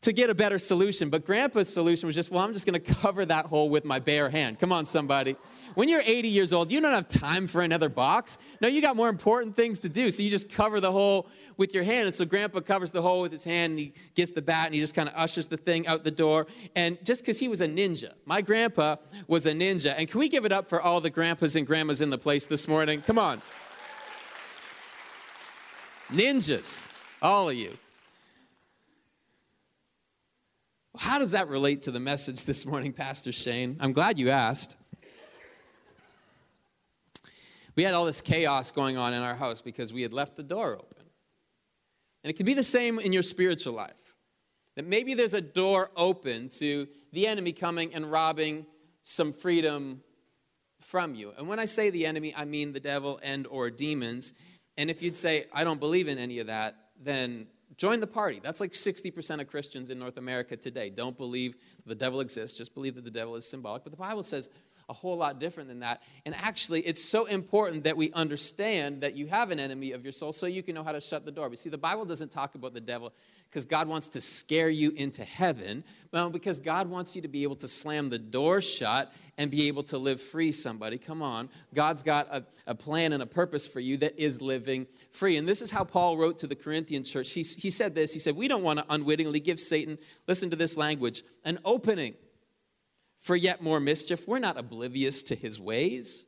to 0.00 0.12
get 0.14 0.30
a 0.30 0.34
better 0.34 0.58
solution. 0.58 1.10
But 1.10 1.26
Grandpa's 1.26 1.68
solution 1.68 2.06
was 2.06 2.16
just, 2.16 2.30
well, 2.30 2.42
I'm 2.42 2.54
just 2.54 2.64
going 2.64 2.80
to 2.80 2.94
cover 2.94 3.26
that 3.26 3.46
hole 3.46 3.68
with 3.68 3.84
my 3.84 3.98
bare 3.98 4.30
hand. 4.30 4.58
Come 4.58 4.72
on, 4.72 4.86
somebody. 4.86 5.36
When 5.74 5.88
you're 5.88 6.02
80 6.04 6.28
years 6.28 6.52
old, 6.52 6.72
you 6.72 6.80
don't 6.80 6.92
have 6.92 7.08
time 7.08 7.46
for 7.46 7.62
another 7.62 7.88
box. 7.88 8.38
No, 8.60 8.68
you 8.68 8.82
got 8.82 8.96
more 8.96 9.08
important 9.08 9.56
things 9.56 9.78
to 9.80 9.88
do. 9.88 10.10
So 10.10 10.22
you 10.22 10.30
just 10.30 10.50
cover 10.50 10.80
the 10.80 10.92
hole 10.92 11.28
with 11.56 11.74
your 11.74 11.84
hand. 11.84 12.06
And 12.06 12.14
so 12.14 12.24
Grandpa 12.24 12.60
covers 12.60 12.90
the 12.90 13.02
hole 13.02 13.20
with 13.20 13.32
his 13.32 13.44
hand 13.44 13.72
and 13.72 13.78
he 13.78 13.92
gets 14.14 14.32
the 14.32 14.42
bat 14.42 14.66
and 14.66 14.74
he 14.74 14.80
just 14.80 14.94
kind 14.94 15.08
of 15.08 15.14
ushers 15.14 15.46
the 15.46 15.56
thing 15.56 15.86
out 15.86 16.02
the 16.02 16.10
door. 16.10 16.46
And 16.74 16.98
just 17.04 17.22
because 17.22 17.38
he 17.38 17.48
was 17.48 17.60
a 17.60 17.68
ninja, 17.68 18.12
my 18.24 18.42
grandpa 18.42 18.96
was 19.28 19.46
a 19.46 19.52
ninja. 19.52 19.94
And 19.96 20.08
can 20.08 20.18
we 20.18 20.28
give 20.28 20.44
it 20.44 20.52
up 20.52 20.68
for 20.68 20.80
all 20.80 21.00
the 21.00 21.10
grandpas 21.10 21.54
and 21.56 21.66
grandmas 21.66 22.00
in 22.00 22.10
the 22.10 22.18
place 22.18 22.46
this 22.46 22.66
morning? 22.66 23.02
Come 23.02 23.18
on. 23.18 23.40
Ninjas, 26.10 26.86
all 27.22 27.48
of 27.48 27.54
you. 27.54 27.76
How 30.98 31.18
does 31.18 31.30
that 31.30 31.48
relate 31.48 31.82
to 31.82 31.90
the 31.90 32.00
message 32.00 32.42
this 32.42 32.66
morning, 32.66 32.92
Pastor 32.92 33.30
Shane? 33.30 33.76
I'm 33.80 33.92
glad 33.92 34.18
you 34.18 34.30
asked. 34.30 34.76
We 37.76 37.82
had 37.84 37.94
all 37.94 38.04
this 38.04 38.20
chaos 38.20 38.70
going 38.70 38.98
on 38.98 39.14
in 39.14 39.22
our 39.22 39.34
house 39.34 39.62
because 39.62 39.92
we 39.92 40.02
had 40.02 40.12
left 40.12 40.36
the 40.36 40.42
door 40.42 40.74
open. 40.74 41.04
And 42.22 42.30
it 42.30 42.34
could 42.34 42.46
be 42.46 42.54
the 42.54 42.62
same 42.62 42.98
in 42.98 43.12
your 43.12 43.22
spiritual 43.22 43.74
life. 43.74 44.16
That 44.76 44.86
maybe 44.86 45.14
there's 45.14 45.34
a 45.34 45.40
door 45.40 45.90
open 45.96 46.48
to 46.50 46.88
the 47.12 47.26
enemy 47.26 47.52
coming 47.52 47.94
and 47.94 48.10
robbing 48.10 48.66
some 49.02 49.32
freedom 49.32 50.02
from 50.78 51.14
you. 51.14 51.32
And 51.36 51.48
when 51.48 51.58
I 51.58 51.64
say 51.64 51.90
the 51.90 52.06
enemy, 52.06 52.34
I 52.36 52.44
mean 52.44 52.72
the 52.72 52.80
devil 52.80 53.20
and 53.22 53.46
or 53.46 53.70
demons. 53.70 54.32
And 54.76 54.90
if 54.90 55.02
you'd 55.02 55.16
say 55.16 55.46
I 55.52 55.64
don't 55.64 55.80
believe 55.80 56.08
in 56.08 56.18
any 56.18 56.38
of 56.38 56.46
that, 56.46 56.76
then 57.00 57.48
join 57.76 58.00
the 58.00 58.06
party. 58.06 58.40
That's 58.42 58.60
like 58.60 58.72
60% 58.72 59.40
of 59.40 59.46
Christians 59.48 59.90
in 59.90 59.98
North 59.98 60.16
America 60.16 60.56
today 60.56 60.90
don't 60.90 61.16
believe 61.16 61.56
the 61.86 61.94
devil 61.94 62.20
exists, 62.20 62.56
just 62.56 62.74
believe 62.74 62.94
that 62.94 63.04
the 63.04 63.10
devil 63.10 63.36
is 63.36 63.48
symbolic. 63.48 63.84
But 63.84 63.92
the 63.92 63.98
Bible 63.98 64.22
says 64.22 64.48
a 64.90 64.92
whole 64.92 65.16
lot 65.16 65.38
different 65.38 65.68
than 65.68 65.80
that. 65.80 66.02
And 66.26 66.34
actually, 66.34 66.80
it's 66.80 67.02
so 67.02 67.24
important 67.26 67.84
that 67.84 67.96
we 67.96 68.12
understand 68.12 69.02
that 69.02 69.14
you 69.14 69.28
have 69.28 69.52
an 69.52 69.60
enemy 69.60 69.92
of 69.92 70.04
your 70.04 70.12
soul 70.12 70.32
so 70.32 70.46
you 70.46 70.64
can 70.64 70.74
know 70.74 70.82
how 70.82 70.90
to 70.90 71.00
shut 71.00 71.24
the 71.24 71.30
door. 71.30 71.48
But 71.48 71.60
see, 71.60 71.70
the 71.70 71.78
Bible 71.78 72.04
doesn't 72.04 72.32
talk 72.32 72.56
about 72.56 72.74
the 72.74 72.80
devil 72.80 73.12
because 73.48 73.64
God 73.64 73.88
wants 73.88 74.08
to 74.08 74.20
scare 74.20 74.68
you 74.68 74.90
into 74.96 75.24
heaven, 75.24 75.84
well, 76.12 76.28
because 76.28 76.58
God 76.58 76.88
wants 76.88 77.14
you 77.14 77.22
to 77.22 77.28
be 77.28 77.44
able 77.44 77.56
to 77.56 77.68
slam 77.68 78.10
the 78.10 78.18
door 78.18 78.60
shut 78.60 79.12
and 79.38 79.48
be 79.48 79.68
able 79.68 79.84
to 79.84 79.98
live 79.98 80.20
free, 80.20 80.50
somebody. 80.50 80.98
Come 80.98 81.22
on. 81.22 81.48
God's 81.72 82.02
got 82.02 82.26
a, 82.30 82.44
a 82.66 82.74
plan 82.74 83.12
and 83.12 83.22
a 83.22 83.26
purpose 83.26 83.68
for 83.68 83.80
you 83.80 83.96
that 83.98 84.18
is 84.20 84.42
living 84.42 84.88
free. 85.10 85.36
And 85.36 85.48
this 85.48 85.62
is 85.62 85.70
how 85.70 85.84
Paul 85.84 86.16
wrote 86.16 86.38
to 86.38 86.48
the 86.48 86.56
Corinthian 86.56 87.04
church. 87.04 87.30
He, 87.30 87.42
he 87.42 87.70
said 87.70 87.94
this 87.94 88.12
He 88.12 88.18
said, 88.18 88.34
We 88.36 88.48
don't 88.48 88.64
want 88.64 88.80
to 88.80 88.84
unwittingly 88.88 89.38
give 89.38 89.60
Satan, 89.60 89.98
listen 90.26 90.50
to 90.50 90.56
this 90.56 90.76
language, 90.76 91.22
an 91.44 91.60
opening 91.64 92.14
for 93.20 93.36
yet 93.36 93.62
more 93.62 93.78
mischief. 93.78 94.26
We're 94.26 94.40
not 94.40 94.58
oblivious 94.58 95.22
to 95.24 95.34
his 95.34 95.60
ways. 95.60 96.26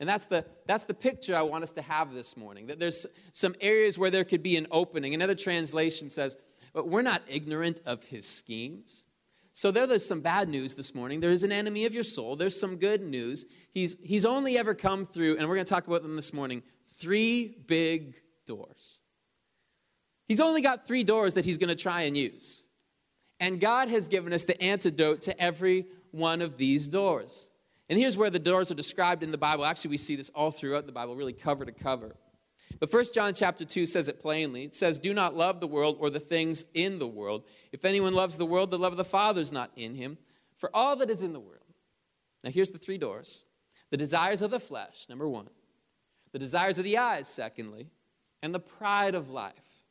And 0.00 0.08
that's 0.08 0.24
the, 0.26 0.44
that's 0.66 0.84
the 0.84 0.94
picture 0.94 1.36
I 1.36 1.42
want 1.42 1.64
us 1.64 1.72
to 1.72 1.82
have 1.82 2.14
this 2.14 2.36
morning. 2.36 2.68
That 2.68 2.78
there's 2.78 3.06
some 3.32 3.54
areas 3.60 3.98
where 3.98 4.10
there 4.10 4.24
could 4.24 4.42
be 4.42 4.56
an 4.56 4.66
opening. 4.70 5.14
Another 5.14 5.34
translation 5.34 6.08
says, 6.08 6.36
but 6.72 6.88
we're 6.88 7.02
not 7.02 7.22
ignorant 7.28 7.80
of 7.84 8.04
his 8.04 8.26
schemes. 8.26 9.04
So 9.52 9.72
there, 9.72 9.86
there's 9.88 10.06
some 10.06 10.20
bad 10.20 10.48
news 10.48 10.74
this 10.74 10.94
morning. 10.94 11.18
There 11.18 11.32
is 11.32 11.42
an 11.42 11.50
enemy 11.50 11.84
of 11.84 11.92
your 11.92 12.04
soul. 12.04 12.36
There's 12.36 12.58
some 12.58 12.76
good 12.76 13.02
news. 13.02 13.44
He's, 13.72 13.96
he's 14.02 14.24
only 14.24 14.56
ever 14.56 14.72
come 14.72 15.04
through, 15.04 15.36
and 15.36 15.48
we're 15.48 15.56
going 15.56 15.64
to 15.64 15.72
talk 15.72 15.88
about 15.88 16.02
them 16.02 16.14
this 16.14 16.32
morning, 16.32 16.62
three 16.86 17.56
big 17.66 18.14
doors. 18.46 19.00
He's 20.28 20.40
only 20.40 20.62
got 20.62 20.86
three 20.86 21.02
doors 21.02 21.34
that 21.34 21.44
he's 21.44 21.58
going 21.58 21.70
to 21.70 21.74
try 21.74 22.02
and 22.02 22.16
use. 22.16 22.66
And 23.40 23.60
God 23.60 23.88
has 23.88 24.08
given 24.08 24.32
us 24.32 24.44
the 24.44 24.60
antidote 24.62 25.22
to 25.22 25.42
every 25.42 25.86
one 26.10 26.42
of 26.42 26.56
these 26.56 26.88
doors. 26.88 27.50
And 27.88 27.98
here's 27.98 28.16
where 28.16 28.30
the 28.30 28.38
doors 28.38 28.70
are 28.70 28.74
described 28.74 29.22
in 29.22 29.30
the 29.32 29.38
Bible. 29.38 29.64
Actually, 29.64 29.90
we 29.90 29.96
see 29.96 30.16
this 30.16 30.30
all 30.30 30.50
throughout 30.50 30.86
the 30.86 30.92
Bible, 30.92 31.16
really 31.16 31.32
cover 31.32 31.64
to 31.64 31.72
cover. 31.72 32.16
But 32.80 32.90
First 32.90 33.14
John 33.14 33.32
chapter 33.34 33.64
2 33.64 33.86
says 33.86 34.08
it 34.08 34.20
plainly. 34.20 34.64
It 34.64 34.74
says, 34.74 34.98
Do 34.98 35.14
not 35.14 35.36
love 35.36 35.60
the 35.60 35.66
world 35.66 35.96
or 35.98 36.10
the 36.10 36.20
things 36.20 36.64
in 36.74 36.98
the 36.98 37.06
world. 37.06 37.44
If 37.72 37.84
anyone 37.84 38.14
loves 38.14 38.36
the 38.36 38.46
world, 38.46 38.70
the 38.70 38.78
love 38.78 38.92
of 38.92 38.98
the 38.98 39.04
Father 39.04 39.40
is 39.40 39.50
not 39.50 39.70
in 39.74 39.94
him. 39.94 40.18
For 40.54 40.74
all 40.74 40.96
that 40.96 41.10
is 41.10 41.22
in 41.22 41.32
the 41.32 41.40
world. 41.40 41.62
Now, 42.44 42.50
here's 42.50 42.70
the 42.70 42.78
three 42.78 42.98
doors 42.98 43.44
the 43.90 43.96
desires 43.96 44.42
of 44.42 44.50
the 44.50 44.60
flesh, 44.60 45.06
number 45.08 45.26
one, 45.26 45.48
the 46.32 46.38
desires 46.38 46.78
of 46.78 46.84
the 46.84 46.98
eyes, 46.98 47.26
secondly, 47.26 47.88
and 48.42 48.54
the 48.54 48.60
pride 48.60 49.14
of 49.14 49.30
life. 49.30 49.84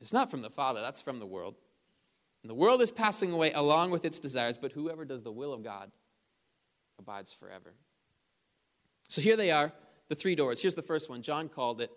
It's 0.00 0.12
not 0.12 0.30
from 0.30 0.42
the 0.42 0.50
Father, 0.50 0.80
that's 0.80 1.02
from 1.02 1.18
the 1.18 1.26
world. 1.26 1.56
And 2.46 2.50
the 2.52 2.54
world 2.54 2.80
is 2.80 2.92
passing 2.92 3.32
away 3.32 3.50
along 3.50 3.90
with 3.90 4.04
its 4.04 4.20
desires, 4.20 4.56
but 4.56 4.70
whoever 4.70 5.04
does 5.04 5.24
the 5.24 5.32
will 5.32 5.52
of 5.52 5.64
God 5.64 5.90
abides 6.96 7.32
forever. 7.32 7.74
So 9.08 9.20
here 9.20 9.36
they 9.36 9.50
are, 9.50 9.72
the 10.08 10.14
three 10.14 10.36
doors. 10.36 10.62
Here's 10.62 10.76
the 10.76 10.80
first 10.80 11.10
one. 11.10 11.22
John 11.22 11.48
called 11.48 11.80
it 11.80 11.90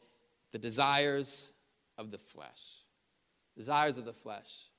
the 0.51 0.57
desires 0.57 1.53
of 1.99 2.09
the 2.09 2.17
flesh. 2.17 2.79
Desires 3.55 3.99
of 3.99 4.05
the 4.05 4.13
flesh. 4.13 4.71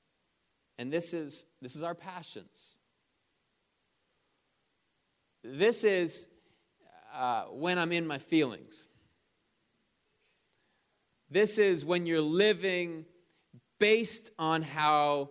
And 0.77 0.91
this 0.91 1.13
is 1.13 1.45
this 1.61 1.77
is 1.77 1.83
our 1.83 1.95
passions. 1.95 2.75
This 5.41 5.85
is 5.85 6.27
uh, 7.15 7.43
when 7.43 7.77
I'm 7.77 7.93
in 7.93 8.05
my 8.05 8.17
feelings. 8.17 8.89
This 11.29 11.57
is 11.57 11.85
when 11.85 12.05
you're 12.05 12.19
living 12.19 13.05
based 13.79 14.31
on 14.37 14.63
how 14.63 15.29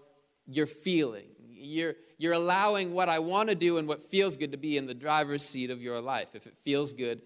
you're 0.50 0.66
feeling. 0.66 1.26
You're, 1.38 1.94
you're 2.18 2.32
allowing 2.32 2.92
what 2.92 3.08
I 3.08 3.18
want 3.18 3.48
to 3.48 3.54
do 3.54 3.78
and 3.78 3.86
what 3.86 4.02
feels 4.02 4.36
good 4.36 4.52
to 4.52 4.58
be 4.58 4.76
in 4.76 4.86
the 4.86 4.94
driver's 4.94 5.44
seat 5.44 5.70
of 5.70 5.80
your 5.80 6.00
life. 6.00 6.34
If 6.34 6.46
it 6.46 6.56
feels 6.56 6.92
good, 6.92 7.22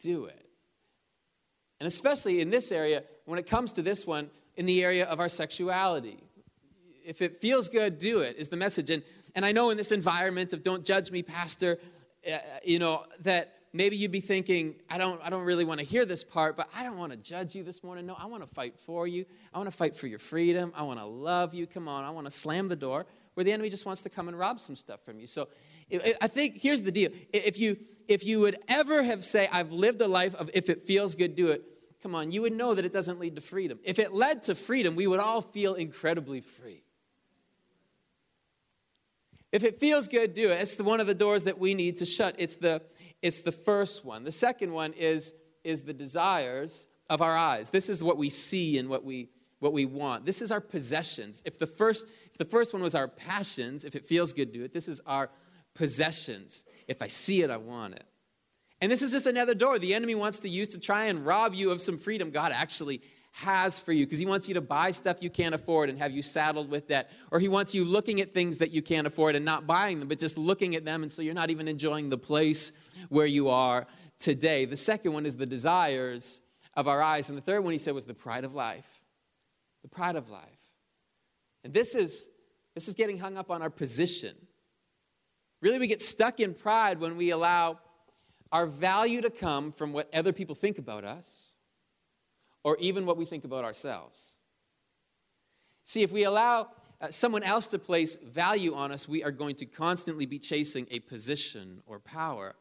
do 0.00 0.26
it. 0.26 0.46
And 1.80 1.86
especially 1.86 2.40
in 2.40 2.50
this 2.50 2.72
area, 2.72 3.04
when 3.24 3.38
it 3.38 3.46
comes 3.46 3.72
to 3.74 3.82
this 3.82 4.06
one, 4.06 4.30
in 4.56 4.66
the 4.66 4.82
area 4.84 5.06
of 5.06 5.20
our 5.20 5.28
sexuality. 5.28 6.18
If 7.04 7.22
it 7.22 7.40
feels 7.40 7.68
good, 7.68 7.98
do 7.98 8.20
it, 8.20 8.36
is 8.36 8.48
the 8.48 8.56
message. 8.56 8.90
And, 8.90 9.02
and 9.34 9.44
I 9.44 9.52
know 9.52 9.70
in 9.70 9.76
this 9.76 9.92
environment 9.92 10.52
of 10.52 10.62
don't 10.62 10.84
judge 10.84 11.10
me, 11.10 11.22
Pastor, 11.22 11.78
uh, 12.30 12.38
you 12.64 12.78
know, 12.78 13.04
that 13.20 13.54
maybe 13.72 13.96
you'd 13.96 14.12
be 14.12 14.20
thinking, 14.20 14.74
I 14.90 14.98
don't, 14.98 15.20
I 15.22 15.30
don't 15.30 15.44
really 15.44 15.64
want 15.64 15.80
to 15.80 15.86
hear 15.86 16.04
this 16.04 16.24
part, 16.24 16.56
but 16.56 16.68
I 16.76 16.82
don't 16.82 16.98
want 16.98 17.12
to 17.12 17.18
judge 17.18 17.54
you 17.54 17.62
this 17.62 17.82
morning. 17.82 18.06
No, 18.06 18.14
I 18.18 18.26
want 18.26 18.42
to 18.42 18.52
fight 18.52 18.78
for 18.78 19.06
you. 19.06 19.24
I 19.52 19.58
want 19.58 19.70
to 19.70 19.76
fight 19.76 19.96
for 19.96 20.06
your 20.06 20.18
freedom. 20.18 20.72
I 20.76 20.82
want 20.82 20.98
to 20.98 21.06
love 21.06 21.54
you. 21.54 21.66
Come 21.66 21.88
on, 21.88 22.04
I 22.04 22.10
want 22.10 22.26
to 22.26 22.30
slam 22.30 22.68
the 22.68 22.76
door 22.76 23.06
where 23.34 23.44
the 23.44 23.52
enemy 23.52 23.70
just 23.70 23.86
wants 23.86 24.02
to 24.02 24.10
come 24.10 24.28
and 24.28 24.38
rob 24.38 24.60
some 24.60 24.76
stuff 24.76 25.00
from 25.04 25.18
you. 25.18 25.26
So 25.26 25.48
I 26.20 26.28
think 26.28 26.60
here's 26.60 26.82
the 26.82 26.92
deal. 26.92 27.10
If 27.32 27.58
you 27.58 27.78
if 28.08 28.24
you 28.24 28.40
would 28.40 28.58
ever 28.68 29.02
have 29.02 29.24
say 29.24 29.48
I've 29.50 29.72
lived 29.72 30.00
a 30.00 30.08
life 30.08 30.34
of 30.34 30.50
if 30.54 30.68
it 30.68 30.82
feels 30.82 31.14
good 31.14 31.34
do 31.34 31.48
it, 31.48 31.62
come 32.02 32.14
on, 32.14 32.30
you 32.30 32.42
would 32.42 32.52
know 32.52 32.74
that 32.74 32.84
it 32.84 32.92
doesn't 32.92 33.18
lead 33.18 33.36
to 33.36 33.40
freedom. 33.40 33.78
If 33.84 33.98
it 33.98 34.12
led 34.12 34.42
to 34.44 34.54
freedom, 34.54 34.96
we 34.96 35.06
would 35.06 35.20
all 35.20 35.40
feel 35.40 35.74
incredibly 35.74 36.40
free. 36.40 36.82
If 39.50 39.64
it 39.64 39.78
feels 39.78 40.08
good, 40.08 40.32
do 40.32 40.48
it. 40.50 40.62
It's 40.62 40.76
the, 40.76 40.84
one 40.84 40.98
of 40.98 41.06
the 41.06 41.14
doors 41.14 41.44
that 41.44 41.58
we 41.58 41.74
need 41.74 41.98
to 41.98 42.06
shut. 42.06 42.34
It's 42.38 42.56
the 42.56 42.80
it's 43.22 43.40
the 43.40 43.52
first 43.52 44.04
one. 44.04 44.24
The 44.24 44.32
second 44.32 44.72
one 44.72 44.92
is 44.92 45.34
is 45.64 45.82
the 45.82 45.92
desires 45.92 46.88
of 47.08 47.22
our 47.22 47.36
eyes. 47.36 47.70
This 47.70 47.88
is 47.88 48.02
what 48.02 48.18
we 48.18 48.28
see 48.28 48.78
and 48.78 48.88
what 48.88 49.04
we 49.04 49.30
what 49.60 49.72
we 49.72 49.86
want. 49.86 50.26
This 50.26 50.42
is 50.42 50.50
our 50.50 50.60
possessions. 50.60 51.40
If 51.46 51.56
the 51.58 51.68
first, 51.68 52.08
if 52.26 52.36
the 52.36 52.44
first 52.44 52.72
one 52.72 52.82
was 52.82 52.96
our 52.96 53.06
passions, 53.06 53.84
if 53.84 53.94
it 53.94 54.04
feels 54.04 54.32
good, 54.32 54.52
to 54.54 54.64
it. 54.64 54.72
This 54.72 54.88
is 54.88 55.00
our 55.06 55.30
possessions. 55.74 56.64
If 56.88 57.00
I 57.00 57.06
see 57.06 57.42
it, 57.42 57.50
I 57.50 57.58
want 57.58 57.94
it. 57.94 58.04
And 58.80 58.90
this 58.90 59.02
is 59.02 59.12
just 59.12 59.26
another 59.26 59.54
door 59.54 59.78
the 59.78 59.94
enemy 59.94 60.16
wants 60.16 60.40
to 60.40 60.48
use 60.48 60.66
to 60.68 60.80
try 60.80 61.04
and 61.04 61.24
rob 61.24 61.54
you 61.54 61.70
of 61.70 61.80
some 61.80 61.96
freedom 61.96 62.32
God 62.32 62.50
actually 62.52 63.02
has 63.32 63.78
for 63.78 63.92
you 63.92 64.06
because 64.06 64.18
he 64.18 64.26
wants 64.26 64.46
you 64.46 64.54
to 64.54 64.60
buy 64.60 64.90
stuff 64.90 65.18
you 65.20 65.30
can't 65.30 65.54
afford 65.54 65.88
and 65.88 65.98
have 65.98 66.12
you 66.12 66.22
saddled 66.22 66.70
with 66.70 66.88
that. 66.88 67.10
Or 67.30 67.40
he 67.40 67.48
wants 67.48 67.74
you 67.74 67.84
looking 67.84 68.20
at 68.20 68.34
things 68.34 68.58
that 68.58 68.70
you 68.70 68.82
can't 68.82 69.06
afford 69.06 69.34
and 69.34 69.44
not 69.44 69.66
buying 69.66 69.98
them, 69.98 70.08
but 70.08 70.18
just 70.18 70.36
looking 70.36 70.76
at 70.76 70.84
them. 70.84 71.02
And 71.02 71.10
so 71.10 71.22
you're 71.22 71.34
not 71.34 71.50
even 71.50 71.66
enjoying 71.66 72.10
the 72.10 72.18
place 72.18 72.72
where 73.08 73.26
you 73.26 73.48
are 73.48 73.86
today. 74.18 74.66
The 74.66 74.76
second 74.76 75.14
one 75.14 75.24
is 75.24 75.36
the 75.36 75.46
desires 75.46 76.42
of 76.74 76.86
our 76.86 77.02
eyes. 77.02 77.30
And 77.30 77.38
the 77.38 77.42
third 77.42 77.62
one 77.62 77.72
he 77.72 77.78
said 77.78 77.94
was 77.94 78.04
the 78.04 78.14
pride 78.14 78.44
of 78.44 78.54
life 78.54 79.02
the 79.82 79.88
pride 79.88 80.14
of 80.14 80.30
life. 80.30 80.44
And 81.64 81.74
this 81.74 81.96
is, 81.96 82.30
this 82.74 82.86
is 82.86 82.94
getting 82.94 83.18
hung 83.18 83.36
up 83.36 83.50
on 83.50 83.62
our 83.62 83.70
position. 83.70 84.36
Really, 85.60 85.80
we 85.80 85.88
get 85.88 86.00
stuck 86.00 86.38
in 86.38 86.54
pride 86.54 87.00
when 87.00 87.16
we 87.16 87.30
allow 87.30 87.80
our 88.52 88.66
value 88.66 89.20
to 89.22 89.30
come 89.30 89.72
from 89.72 89.92
what 89.92 90.12
other 90.14 90.32
people 90.32 90.54
think 90.54 90.78
about 90.78 91.04
us 91.04 91.51
or 92.64 92.76
even 92.78 93.06
what 93.06 93.16
we 93.16 93.24
think 93.24 93.44
about 93.44 93.64
ourselves. 93.64 94.38
See, 95.84 96.02
if 96.02 96.12
we 96.12 96.24
allow 96.24 96.68
uh, 97.00 97.10
someone 97.10 97.42
else 97.42 97.66
to 97.68 97.78
place 97.78 98.16
value 98.16 98.74
on 98.74 98.92
us, 98.92 99.08
we 99.08 99.24
are 99.24 99.32
going 99.32 99.56
to 99.56 99.66
constantly 99.66 100.26
be 100.26 100.38
chasing 100.38 100.86
a 100.90 101.00
position 101.00 101.82
or 101.86 101.98
power. 101.98 102.54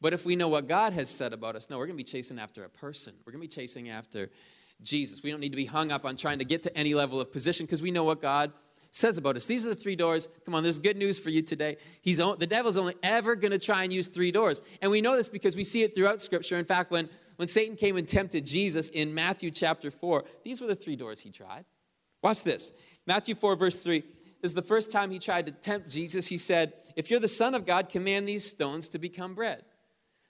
But 0.00 0.12
if 0.12 0.24
we 0.24 0.36
know 0.36 0.48
what 0.48 0.68
God 0.68 0.92
has 0.92 1.08
said 1.08 1.32
about 1.32 1.56
us, 1.56 1.70
no, 1.70 1.76
we're 1.76 1.86
going 1.86 1.96
to 1.96 2.04
be 2.04 2.10
chasing 2.10 2.38
after 2.38 2.64
a 2.64 2.68
person. 2.68 3.14
We're 3.24 3.32
going 3.32 3.42
to 3.42 3.48
be 3.48 3.62
chasing 3.62 3.88
after 3.88 4.30
Jesus. 4.82 5.22
We 5.22 5.30
don't 5.30 5.40
need 5.40 5.50
to 5.50 5.56
be 5.56 5.64
hung 5.64 5.90
up 5.90 6.04
on 6.04 6.16
trying 6.16 6.38
to 6.38 6.44
get 6.44 6.62
to 6.64 6.76
any 6.76 6.94
level 6.94 7.20
of 7.20 7.32
position 7.32 7.66
because 7.66 7.82
we 7.82 7.90
know 7.90 8.04
what 8.04 8.22
God 8.22 8.52
says 8.90 9.18
about 9.18 9.36
us. 9.36 9.46
These 9.46 9.66
are 9.66 9.70
the 9.70 9.76
three 9.76 9.96
doors. 9.96 10.28
Come 10.44 10.54
on, 10.54 10.62
there's 10.62 10.78
good 10.78 10.96
news 10.96 11.18
for 11.18 11.30
you 11.30 11.42
today. 11.42 11.76
He's 12.00 12.18
the 12.18 12.46
devil's 12.48 12.76
only 12.76 12.94
ever 13.02 13.34
going 13.34 13.50
to 13.50 13.58
try 13.58 13.82
and 13.82 13.92
use 13.92 14.06
three 14.06 14.30
doors. 14.30 14.62
And 14.80 14.90
we 14.90 15.00
know 15.00 15.16
this 15.16 15.28
because 15.28 15.56
we 15.56 15.64
see 15.64 15.82
it 15.82 15.94
throughout 15.94 16.20
Scripture. 16.20 16.58
In 16.58 16.64
fact, 16.64 16.90
when, 16.90 17.08
when 17.38 17.46
Satan 17.46 17.76
came 17.76 17.96
and 17.96 18.06
tempted 18.06 18.44
Jesus 18.44 18.88
in 18.88 19.14
Matthew 19.14 19.52
chapter 19.52 19.92
4, 19.92 20.24
these 20.42 20.60
were 20.60 20.66
the 20.66 20.74
three 20.74 20.96
doors 20.96 21.20
he 21.20 21.30
tried. 21.30 21.64
Watch 22.20 22.42
this. 22.42 22.72
Matthew 23.06 23.36
4, 23.36 23.54
verse 23.54 23.78
3. 23.78 24.00
This 24.42 24.50
is 24.50 24.54
the 24.54 24.62
first 24.62 24.90
time 24.90 25.12
he 25.12 25.20
tried 25.20 25.46
to 25.46 25.52
tempt 25.52 25.88
Jesus. 25.88 26.26
He 26.26 26.36
said, 26.36 26.72
If 26.96 27.12
you're 27.12 27.20
the 27.20 27.28
Son 27.28 27.54
of 27.54 27.64
God, 27.64 27.90
command 27.90 28.28
these 28.28 28.44
stones 28.44 28.88
to 28.88 28.98
become 28.98 29.36
bread. 29.36 29.62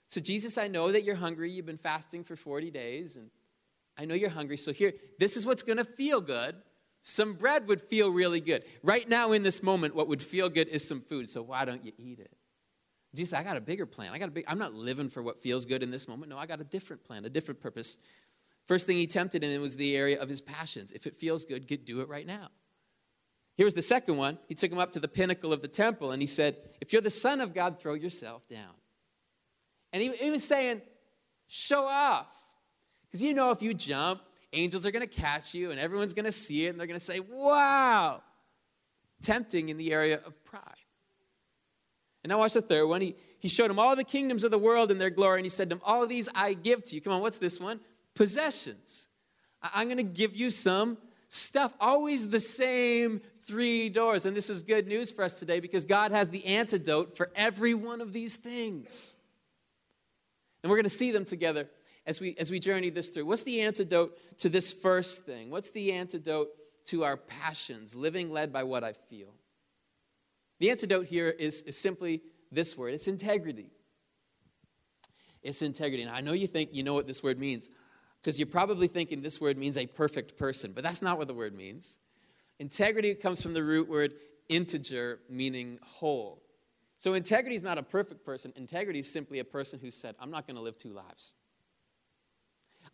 So, 0.07 0.21
Jesus, 0.21 0.55
I 0.59 0.67
know 0.67 0.91
that 0.91 1.03
you're 1.03 1.15
hungry. 1.15 1.51
You've 1.51 1.65
been 1.65 1.77
fasting 1.77 2.23
for 2.23 2.35
40 2.35 2.69
days, 2.69 3.15
and 3.15 3.31
I 3.97 4.05
know 4.05 4.13
you're 4.13 4.29
hungry, 4.29 4.57
so 4.57 4.71
here, 4.71 4.93
this 5.17 5.35
is 5.35 5.47
what's 5.47 5.63
going 5.63 5.77
to 5.77 5.85
feel 5.85 6.21
good. 6.21 6.57
Some 7.01 7.33
bread 7.33 7.67
would 7.67 7.81
feel 7.81 8.11
really 8.11 8.39
good. 8.39 8.63
Right 8.83 9.09
now, 9.09 9.31
in 9.31 9.41
this 9.41 9.63
moment, 9.63 9.95
what 9.95 10.07
would 10.07 10.21
feel 10.21 10.47
good 10.47 10.67
is 10.67 10.87
some 10.87 11.01
food, 11.01 11.27
so 11.27 11.41
why 11.41 11.65
don't 11.65 11.83
you 11.83 11.93
eat 11.97 12.19
it? 12.19 12.31
Jesus, 13.15 13.33
I 13.33 13.43
got 13.43 13.57
a 13.57 13.61
bigger 13.61 13.85
plan. 13.85 14.11
I 14.13 14.19
got 14.19 14.29
a 14.29 14.31
big, 14.31 14.45
I'm 14.47 14.59
not 14.59 14.73
living 14.73 15.09
for 15.09 15.23
what 15.23 15.41
feels 15.41 15.65
good 15.65 15.81
in 15.81 15.91
this 15.91 16.07
moment. 16.07 16.29
No, 16.29 16.37
I 16.37 16.45
got 16.45 16.61
a 16.61 16.63
different 16.63 17.03
plan, 17.03 17.25
a 17.25 17.29
different 17.29 17.59
purpose. 17.59 17.97
First 18.65 18.85
thing 18.85 18.97
he 18.97 19.07
tempted 19.07 19.43
in 19.43 19.59
was 19.61 19.77
the 19.77 19.95
area 19.95 20.21
of 20.21 20.29
his 20.29 20.41
passions. 20.41 20.91
If 20.91 21.07
it 21.07 21.15
feels 21.15 21.43
good, 21.45 21.67
get, 21.67 21.85
do 21.85 22.01
it 22.01 22.07
right 22.07 22.27
now. 22.27 22.49
Here's 23.55 23.73
the 23.73 23.81
second 23.81 24.17
one. 24.17 24.37
He 24.47 24.55
took 24.55 24.71
him 24.71 24.77
up 24.77 24.91
to 24.91 24.99
the 24.99 25.07
pinnacle 25.07 25.51
of 25.51 25.61
the 25.61 25.67
temple 25.67 26.11
and 26.11 26.21
he 26.21 26.27
said, 26.27 26.55
If 26.79 26.93
you're 26.93 27.01
the 27.01 27.09
Son 27.09 27.41
of 27.41 27.53
God, 27.53 27.79
throw 27.79 27.93
yourself 27.93 28.47
down. 28.47 28.73
And 29.91 30.01
he, 30.01 30.15
he 30.15 30.29
was 30.29 30.43
saying, 30.43 30.81
Show 31.47 31.83
off. 31.83 32.31
Because 33.05 33.23
you 33.23 33.33
know, 33.33 33.51
if 33.51 33.61
you 33.61 33.73
jump, 33.73 34.21
angels 34.53 34.85
are 34.85 34.91
going 34.91 35.05
to 35.05 35.13
catch 35.13 35.53
you 35.53 35.71
and 35.71 35.79
everyone's 35.79 36.13
going 36.13 36.25
to 36.25 36.31
see 36.31 36.67
it 36.67 36.69
and 36.69 36.79
they're 36.79 36.87
going 36.87 36.99
to 36.99 37.05
say, 37.05 37.19
Wow. 37.19 38.21
Tempting 39.21 39.67
in 39.67 39.75
the 39.75 39.91
area 39.91 40.21
of 40.25 40.41
pride. 40.45 40.78
And 42.23 42.29
now 42.29 42.39
watch 42.39 42.53
the 42.53 42.61
third 42.61 42.87
one. 42.87 43.01
He, 43.01 43.15
he 43.39 43.47
showed 43.47 43.71
him 43.71 43.79
all 43.79 43.95
the 43.95 44.03
kingdoms 44.03 44.43
of 44.43 44.51
the 44.51 44.57
world 44.57 44.91
and 44.91 44.99
their 44.99 45.09
glory, 45.09 45.39
and 45.39 45.45
he 45.45 45.49
said 45.49 45.69
to 45.69 45.77
him, 45.77 45.81
All 45.85 46.03
of 46.03 46.09
these 46.09 46.27
I 46.35 46.53
give 46.53 46.83
to 46.85 46.95
you. 46.95 47.01
Come 47.01 47.13
on, 47.13 47.21
what's 47.21 47.37
this 47.37 47.59
one? 47.59 47.79
Possessions. 48.15 49.09
I, 49.61 49.81
am 49.81 49.87
going 49.87 49.97
to 49.97 50.03
give 50.03 50.35
you 50.35 50.49
some 50.49 50.97
stuff. 51.27 51.73
Always 51.79 52.29
the 52.29 52.39
same 52.39 53.21
three 53.41 53.89
doors. 53.89 54.25
And 54.25 54.35
this 54.35 54.49
is 54.49 54.61
good 54.61 54.87
news 54.87 55.11
for 55.11 55.23
us 55.23 55.39
today 55.39 55.59
because 55.59 55.85
God 55.85 56.11
has 56.11 56.29
the 56.29 56.45
antidote 56.45 57.15
for 57.15 57.31
every 57.35 57.73
one 57.73 58.01
of 58.01 58.13
these 58.13 58.35
things. 58.35 59.15
And 60.61 60.69
we're 60.69 60.77
going 60.77 60.83
to 60.83 60.89
see 60.89 61.11
them 61.11 61.25
together 61.25 61.69
as 62.05 62.19
we, 62.19 62.35
as 62.37 62.51
we 62.51 62.59
journey 62.59 62.89
this 62.89 63.09
through. 63.09 63.25
What's 63.25 63.43
the 63.43 63.61
antidote 63.61 64.17
to 64.39 64.49
this 64.49 64.73
first 64.73 65.25
thing? 65.25 65.49
What's 65.49 65.69
the 65.69 65.93
antidote 65.93 66.49
to 66.85 67.03
our 67.03 67.17
passions, 67.17 67.95
living 67.95 68.31
led 68.31 68.51
by 68.51 68.63
what 68.63 68.83
I 68.83 68.93
feel? 68.93 69.33
The 70.59 70.69
antidote 70.69 71.07
here 71.07 71.29
is, 71.29 71.61
is 71.61 71.77
simply 71.77 72.21
this 72.51 72.77
word 72.77 72.93
it's 72.93 73.07
integrity. 73.07 73.71
It's 75.41 75.61
integrity. 75.61 76.03
And 76.03 76.11
I 76.11 76.21
know 76.21 76.33
you 76.33 76.47
think 76.47 76.71
you 76.73 76.83
know 76.83 76.93
what 76.93 77.07
this 77.07 77.23
word 77.23 77.39
means 77.39 77.69
because 78.21 78.37
you're 78.37 78.45
probably 78.45 78.87
thinking 78.87 79.21
this 79.21 79.39
word 79.39 79.57
means 79.57 79.77
a 79.77 79.85
perfect 79.85 80.37
person, 80.37 80.73
but 80.73 80.83
that's 80.83 81.01
not 81.01 81.17
what 81.17 81.27
the 81.27 81.33
word 81.33 81.55
means. 81.55 81.99
Integrity 82.59 83.15
comes 83.15 83.41
from 83.41 83.53
the 83.53 83.63
root 83.63 83.87
word 83.87 84.13
integer, 84.49 85.19
meaning 85.29 85.79
whole. 85.81 86.43
So 86.97 87.13
integrity 87.13 87.55
is 87.55 87.63
not 87.63 87.77
a 87.77 87.83
perfect 87.83 88.25
person. 88.25 88.51
Integrity 88.57 88.99
is 88.99 89.09
simply 89.09 89.39
a 89.39 89.45
person 89.45 89.79
who 89.79 89.89
said, 89.89 90.15
I'm 90.19 90.31
not 90.31 90.45
going 90.45 90.57
to 90.57 90.61
live 90.61 90.77
two 90.77 90.91
lives. 90.91 91.37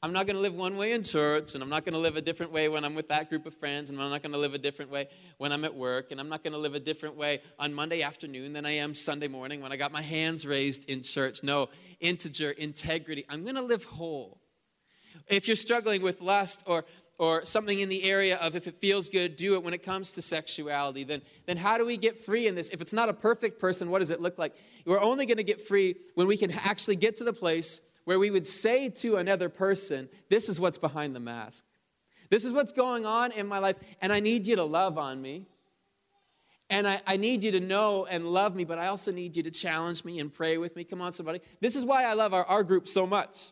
I'm 0.05 0.13
not 0.13 0.27
going 0.27 0.35
to 0.35 0.41
live 0.43 0.53
one 0.53 0.77
way 0.77 0.91
in 0.91 1.01
church, 1.01 1.55
and 1.55 1.63
I'm 1.63 1.69
not 1.69 1.83
going 1.83 1.93
to 1.93 1.99
live 1.99 2.15
a 2.15 2.21
different 2.21 2.51
way 2.51 2.69
when 2.69 2.85
I'm 2.85 2.93
with 2.93 3.07
that 3.07 3.27
group 3.27 3.47
of 3.47 3.55
friends, 3.55 3.89
and 3.89 3.99
I'm 3.99 4.11
not 4.11 4.21
going 4.21 4.33
to 4.33 4.37
live 4.37 4.53
a 4.53 4.59
different 4.59 4.91
way 4.91 5.07
when 5.39 5.51
I'm 5.51 5.65
at 5.65 5.73
work, 5.73 6.11
and 6.11 6.19
I'm 6.19 6.29
not 6.29 6.43
going 6.43 6.53
to 6.53 6.59
live 6.59 6.75
a 6.75 6.79
different 6.79 7.15
way 7.15 7.41
on 7.57 7.73
Monday 7.73 8.03
afternoon 8.03 8.53
than 8.53 8.67
I 8.67 8.73
am 8.73 8.93
Sunday 8.93 9.27
morning 9.27 9.61
when 9.61 9.71
I 9.71 9.77
got 9.77 9.91
my 9.91 10.03
hands 10.03 10.45
raised 10.45 10.87
in 10.87 11.01
church. 11.01 11.41
No, 11.41 11.69
integer, 11.99 12.51
integrity. 12.51 13.25
I'm 13.29 13.41
going 13.41 13.55
to 13.55 13.63
live 13.63 13.83
whole. 13.85 14.41
If 15.27 15.47
you're 15.47 15.55
struggling 15.55 16.03
with 16.03 16.21
lust 16.21 16.61
or 16.67 16.85
or 17.17 17.43
something 17.43 17.79
in 17.79 17.89
the 17.89 18.03
area 18.03 18.35
of 18.37 18.55
if 18.55 18.67
it 18.67 18.75
feels 18.75 19.09
good, 19.09 19.37
do 19.37 19.55
it 19.55 19.63
when 19.63 19.73
it 19.73 19.81
comes 19.81 20.11
to 20.11 20.21
sexuality, 20.21 21.03
then, 21.05 21.21
then 21.45 21.55
how 21.55 21.77
do 21.77 21.85
we 21.85 21.95
get 21.95 22.19
free 22.19 22.45
in 22.45 22.55
this? 22.55 22.67
If 22.69 22.81
it's 22.81 22.91
not 22.91 23.07
a 23.07 23.13
perfect 23.13 23.57
person, 23.57 23.89
what 23.89 23.99
does 23.99 24.11
it 24.11 24.19
look 24.19 24.37
like? 24.37 24.53
We're 24.85 24.99
only 24.99 25.25
going 25.25 25.37
to 25.37 25.43
get 25.43 25.61
free 25.61 25.95
when 26.15 26.27
we 26.27 26.35
can 26.35 26.51
actually 26.51 26.97
get 26.97 27.15
to 27.15 27.23
the 27.23 27.31
place 27.31 27.79
where 28.05 28.19
we 28.19 28.31
would 28.31 28.47
say 28.47 28.89
to 28.89 29.17
another 29.17 29.49
person, 29.49 30.09
This 30.29 30.47
is 30.47 30.59
what's 30.59 30.77
behind 30.77 31.15
the 31.15 31.19
mask. 31.19 31.65
This 32.29 32.45
is 32.45 32.53
what's 32.53 32.71
going 32.71 33.05
on 33.05 33.31
in 33.31 33.47
my 33.47 33.59
life, 33.59 33.75
and 34.01 34.11
I 34.11 34.19
need 34.19 34.47
you 34.47 34.55
to 34.55 34.63
love 34.63 34.97
on 34.97 35.21
me. 35.21 35.45
And 36.69 36.87
I, 36.87 37.01
I, 37.05 37.17
need 37.17 37.43
you 37.43 37.51
to 37.51 37.59
know 37.59 38.05
and 38.05 38.25
love 38.25 38.55
me, 38.55 38.63
but 38.63 38.79
I 38.79 38.87
also 38.87 39.11
need 39.11 39.35
you 39.35 39.43
to 39.43 39.51
challenge 39.51 40.03
me 40.03 40.19
and 40.19 40.33
pray 40.33 40.57
with 40.57 40.75
me. 40.75 40.83
Come 40.83 40.99
on, 40.99 41.11
somebody. 41.11 41.39
This 41.61 41.75
is 41.75 41.85
why 41.85 42.05
I 42.05 42.13
love 42.13 42.33
our, 42.33 42.43
our 42.45 42.63
group 42.63 42.87
so 42.87 43.05
much. 43.05 43.51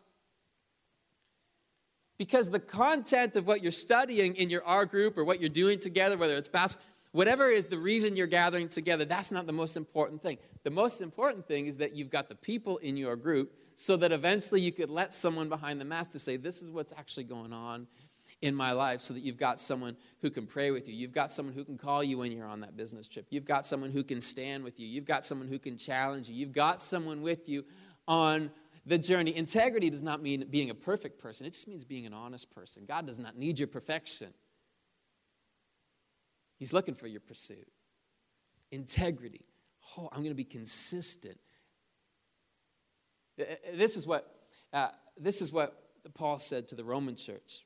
Because 2.18 2.50
the 2.50 2.58
content 2.58 3.36
of 3.36 3.46
what 3.46 3.62
you're 3.62 3.70
studying 3.70 4.34
in 4.34 4.50
your 4.50 4.64
R 4.64 4.84
group 4.84 5.16
or 5.16 5.24
what 5.24 5.40
you're 5.40 5.48
doing 5.48 5.78
together, 5.78 6.16
whether 6.16 6.34
it's 6.34 6.48
basketball, 6.48 6.90
whatever 7.12 7.48
is 7.48 7.66
the 7.66 7.78
reason 7.78 8.16
you're 8.16 8.26
gathering 8.26 8.68
together, 8.68 9.04
that's 9.04 9.30
not 9.30 9.46
the 9.46 9.52
most 9.52 9.76
important 9.76 10.20
thing. 10.20 10.38
The 10.64 10.70
most 10.70 11.00
important 11.00 11.46
thing 11.46 11.66
is 11.66 11.76
that 11.76 11.94
you've 11.94 12.10
got 12.10 12.28
the 12.28 12.34
people 12.34 12.78
in 12.78 12.96
your 12.96 13.14
group 13.14 13.54
so 13.74 13.96
that 13.96 14.12
eventually 14.12 14.60
you 14.60 14.72
could 14.72 14.90
let 14.90 15.12
someone 15.12 15.48
behind 15.48 15.80
the 15.80 15.84
mask 15.84 16.10
to 16.10 16.18
say, 16.18 16.36
This 16.36 16.62
is 16.62 16.70
what's 16.70 16.92
actually 16.96 17.24
going 17.24 17.52
on 17.52 17.86
in 18.42 18.54
my 18.54 18.72
life, 18.72 19.00
so 19.00 19.14
that 19.14 19.20
you've 19.20 19.36
got 19.36 19.58
someone 19.58 19.96
who 20.20 20.30
can 20.30 20.46
pray 20.46 20.70
with 20.70 20.88
you. 20.88 20.94
You've 20.94 21.12
got 21.12 21.30
someone 21.30 21.54
who 21.54 21.64
can 21.64 21.78
call 21.78 22.02
you 22.02 22.18
when 22.18 22.32
you're 22.32 22.46
on 22.46 22.60
that 22.60 22.76
business 22.76 23.08
trip. 23.08 23.26
You've 23.30 23.44
got 23.44 23.64
someone 23.64 23.90
who 23.90 24.04
can 24.04 24.20
stand 24.20 24.64
with 24.64 24.78
you. 24.78 24.86
You've 24.86 25.04
got 25.04 25.24
someone 25.24 25.48
who 25.48 25.58
can 25.58 25.76
challenge 25.76 26.28
you. 26.28 26.34
You've 26.34 26.52
got 26.52 26.80
someone 26.80 27.22
with 27.22 27.48
you 27.48 27.64
on 28.06 28.50
the 28.86 28.98
journey. 28.98 29.34
Integrity 29.34 29.90
does 29.90 30.02
not 30.02 30.22
mean 30.22 30.46
being 30.50 30.70
a 30.70 30.74
perfect 30.74 31.18
person, 31.18 31.46
it 31.46 31.52
just 31.52 31.68
means 31.68 31.84
being 31.84 32.06
an 32.06 32.14
honest 32.14 32.54
person. 32.54 32.84
God 32.86 33.06
does 33.06 33.18
not 33.18 33.36
need 33.36 33.58
your 33.58 33.68
perfection, 33.68 34.32
He's 36.58 36.72
looking 36.72 36.94
for 36.94 37.06
your 37.06 37.20
pursuit. 37.20 37.68
Integrity. 38.70 39.44
Oh, 39.98 40.08
I'm 40.10 40.20
going 40.20 40.30
to 40.30 40.34
be 40.34 40.44
consistent. 40.44 41.38
Uh, 43.38 43.42
uh, 43.42 43.54
this 43.74 43.96
is 43.96 44.06
what, 44.06 44.34
uh, 44.72 44.88
this 45.16 45.40
is 45.40 45.52
what 45.52 45.80
Paul 46.14 46.38
said 46.38 46.68
to 46.68 46.74
the 46.74 46.84
Roman 46.84 47.16
church. 47.16 47.64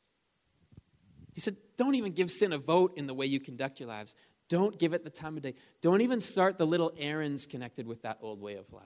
He 1.34 1.40
said, 1.40 1.56
Don't 1.76 1.94
even 1.94 2.12
give 2.12 2.30
sin 2.30 2.52
a 2.52 2.58
vote 2.58 2.92
in 2.96 3.06
the 3.06 3.14
way 3.14 3.26
you 3.26 3.40
conduct 3.40 3.80
your 3.80 3.88
lives. 3.88 4.14
Don't 4.48 4.78
give 4.78 4.94
it 4.94 5.04
the 5.04 5.10
time 5.10 5.36
of 5.36 5.42
day. 5.42 5.54
Don't 5.82 6.00
even 6.00 6.20
start 6.20 6.56
the 6.56 6.66
little 6.66 6.92
errands 6.98 7.46
connected 7.46 7.86
with 7.86 8.02
that 8.02 8.18
old 8.22 8.40
way 8.40 8.54
of 8.54 8.72
life. 8.72 8.82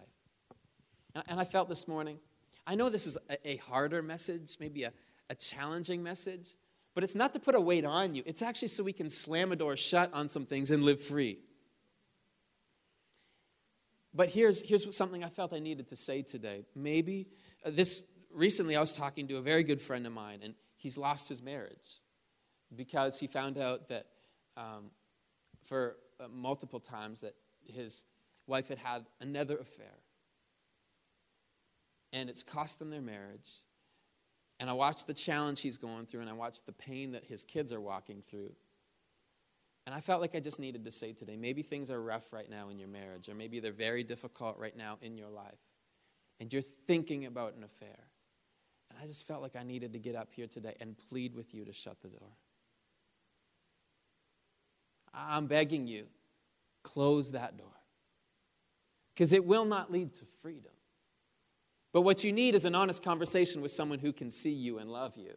And 1.28 1.38
I 1.38 1.44
felt 1.44 1.68
this 1.68 1.86
morning, 1.86 2.18
I 2.66 2.74
know 2.74 2.88
this 2.88 3.06
is 3.06 3.18
a 3.44 3.56
harder 3.58 4.02
message, 4.02 4.56
maybe 4.58 4.84
a, 4.84 4.92
a 5.30 5.34
challenging 5.34 6.02
message, 6.02 6.54
but 6.94 7.04
it's 7.04 7.14
not 7.14 7.32
to 7.34 7.38
put 7.38 7.54
a 7.54 7.60
weight 7.60 7.84
on 7.84 8.14
you. 8.14 8.22
It's 8.26 8.42
actually 8.42 8.68
so 8.68 8.82
we 8.82 8.92
can 8.92 9.08
slam 9.08 9.52
a 9.52 9.56
door 9.56 9.76
shut 9.76 10.12
on 10.12 10.28
some 10.28 10.46
things 10.46 10.70
and 10.70 10.84
live 10.84 11.00
free. 11.00 11.38
But 14.14 14.28
here's, 14.28 14.62
here's 14.62 14.94
something 14.94 15.24
I 15.24 15.28
felt 15.28 15.52
I 15.52 15.58
needed 15.58 15.88
to 15.88 15.96
say 15.96 16.22
today. 16.22 16.64
Maybe 16.74 17.28
uh, 17.64 17.70
this 17.72 18.04
recently 18.32 18.76
I 18.76 18.80
was 18.80 18.96
talking 18.96 19.26
to 19.28 19.36
a 19.36 19.42
very 19.42 19.62
good 19.62 19.80
friend 19.80 20.06
of 20.06 20.12
mine, 20.12 20.40
and 20.42 20.54
he's 20.76 20.98
lost 20.98 21.28
his 21.28 21.42
marriage 21.42 22.00
because 22.74 23.20
he 23.20 23.26
found 23.26 23.58
out 23.58 23.88
that 23.88 24.06
um, 24.56 24.90
for 25.62 25.96
uh, 26.20 26.28
multiple 26.28 26.80
times 26.80 27.22
that 27.22 27.34
his 27.64 28.04
wife 28.46 28.68
had 28.68 28.78
had 28.78 29.06
another 29.20 29.56
affair. 29.58 29.94
And 32.12 32.28
it's 32.28 32.42
cost 32.42 32.78
them 32.78 32.90
their 32.90 33.00
marriage. 33.00 33.60
And 34.60 34.68
I 34.68 34.74
watched 34.74 35.06
the 35.06 35.14
challenge 35.14 35.60
he's 35.62 35.78
going 35.78 36.06
through, 36.06 36.20
and 36.20 36.30
I 36.30 36.34
watched 36.34 36.66
the 36.66 36.72
pain 36.72 37.12
that 37.12 37.24
his 37.24 37.44
kids 37.44 37.72
are 37.72 37.80
walking 37.80 38.22
through. 38.22 38.52
And 39.86 39.94
I 39.94 40.00
felt 40.00 40.20
like 40.20 40.34
I 40.34 40.40
just 40.40 40.60
needed 40.60 40.84
to 40.84 40.90
say 40.90 41.12
today 41.12 41.36
maybe 41.36 41.62
things 41.62 41.90
are 41.90 42.00
rough 42.00 42.32
right 42.32 42.48
now 42.48 42.68
in 42.68 42.78
your 42.78 42.88
marriage, 42.88 43.28
or 43.28 43.34
maybe 43.34 43.60
they're 43.60 43.72
very 43.72 44.04
difficult 44.04 44.58
right 44.58 44.76
now 44.76 44.98
in 45.02 45.16
your 45.16 45.30
life, 45.30 45.58
and 46.40 46.52
you're 46.52 46.62
thinking 46.62 47.26
about 47.26 47.54
an 47.54 47.64
affair. 47.64 47.98
And 48.90 48.98
I 49.02 49.06
just 49.06 49.26
felt 49.26 49.42
like 49.42 49.56
I 49.56 49.62
needed 49.62 49.94
to 49.94 49.98
get 49.98 50.14
up 50.14 50.32
here 50.32 50.46
today 50.46 50.74
and 50.80 50.96
plead 51.08 51.34
with 51.34 51.54
you 51.54 51.64
to 51.64 51.72
shut 51.72 52.00
the 52.02 52.08
door. 52.08 52.28
I'm 55.14 55.46
begging 55.46 55.86
you, 55.86 56.06
close 56.82 57.32
that 57.32 57.56
door. 57.56 57.66
Because 59.14 59.32
it 59.32 59.44
will 59.44 59.64
not 59.64 59.90
lead 59.90 60.14
to 60.14 60.24
freedom. 60.24 60.72
But 61.92 62.02
what 62.02 62.24
you 62.24 62.32
need 62.32 62.54
is 62.54 62.64
an 62.64 62.74
honest 62.74 63.02
conversation 63.02 63.60
with 63.60 63.70
someone 63.70 63.98
who 63.98 64.12
can 64.12 64.30
see 64.30 64.52
you 64.52 64.78
and 64.78 64.90
love 64.90 65.16
you 65.16 65.34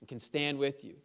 and 0.00 0.08
can 0.08 0.18
stand 0.18 0.58
with 0.58 0.84
you 0.84 0.96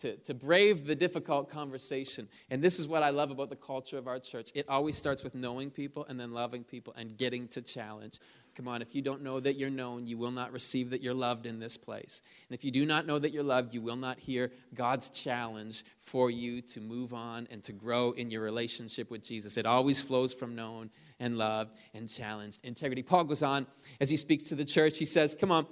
to, 0.00 0.16
to 0.16 0.34
brave 0.34 0.86
the 0.86 0.94
difficult 0.94 1.50
conversation. 1.50 2.28
And 2.50 2.62
this 2.62 2.78
is 2.78 2.88
what 2.88 3.02
I 3.02 3.10
love 3.10 3.30
about 3.30 3.50
the 3.50 3.56
culture 3.56 3.98
of 3.98 4.06
our 4.06 4.18
church. 4.18 4.50
It 4.54 4.68
always 4.68 4.96
starts 4.96 5.22
with 5.22 5.34
knowing 5.34 5.70
people 5.70 6.06
and 6.08 6.18
then 6.18 6.30
loving 6.30 6.64
people 6.64 6.94
and 6.96 7.16
getting 7.16 7.48
to 7.48 7.62
challenge. 7.62 8.18
Come 8.56 8.66
on, 8.66 8.82
if 8.82 8.94
you 8.94 9.02
don't 9.02 9.22
know 9.22 9.38
that 9.40 9.56
you're 9.56 9.70
known, 9.70 10.06
you 10.06 10.18
will 10.18 10.32
not 10.32 10.52
receive 10.52 10.90
that 10.90 11.02
you're 11.02 11.14
loved 11.14 11.46
in 11.46 11.60
this 11.60 11.76
place. 11.76 12.20
And 12.48 12.54
if 12.54 12.64
you 12.64 12.70
do 12.70 12.84
not 12.84 13.06
know 13.06 13.18
that 13.18 13.30
you're 13.30 13.44
loved, 13.44 13.72
you 13.74 13.80
will 13.80 13.96
not 13.96 14.18
hear 14.18 14.50
God's 14.74 15.08
challenge 15.08 15.84
for 15.98 16.30
you 16.30 16.60
to 16.62 16.80
move 16.80 17.14
on 17.14 17.46
and 17.50 17.62
to 17.64 17.72
grow 17.72 18.10
in 18.12 18.30
your 18.30 18.42
relationship 18.42 19.10
with 19.10 19.22
Jesus. 19.22 19.56
It 19.56 19.66
always 19.66 20.02
flows 20.02 20.34
from 20.34 20.56
known 20.56 20.90
and 21.20 21.38
loved 21.38 21.76
and 21.94 22.08
challenged 22.08 22.60
integrity. 22.64 23.02
Paul 23.02 23.24
goes 23.24 23.42
on 23.42 23.66
as 24.00 24.10
he 24.10 24.16
speaks 24.16 24.44
to 24.44 24.54
the 24.54 24.64
church. 24.64 24.98
He 24.98 25.06
says, 25.06 25.34
Come 25.34 25.52
on, 25.52 25.66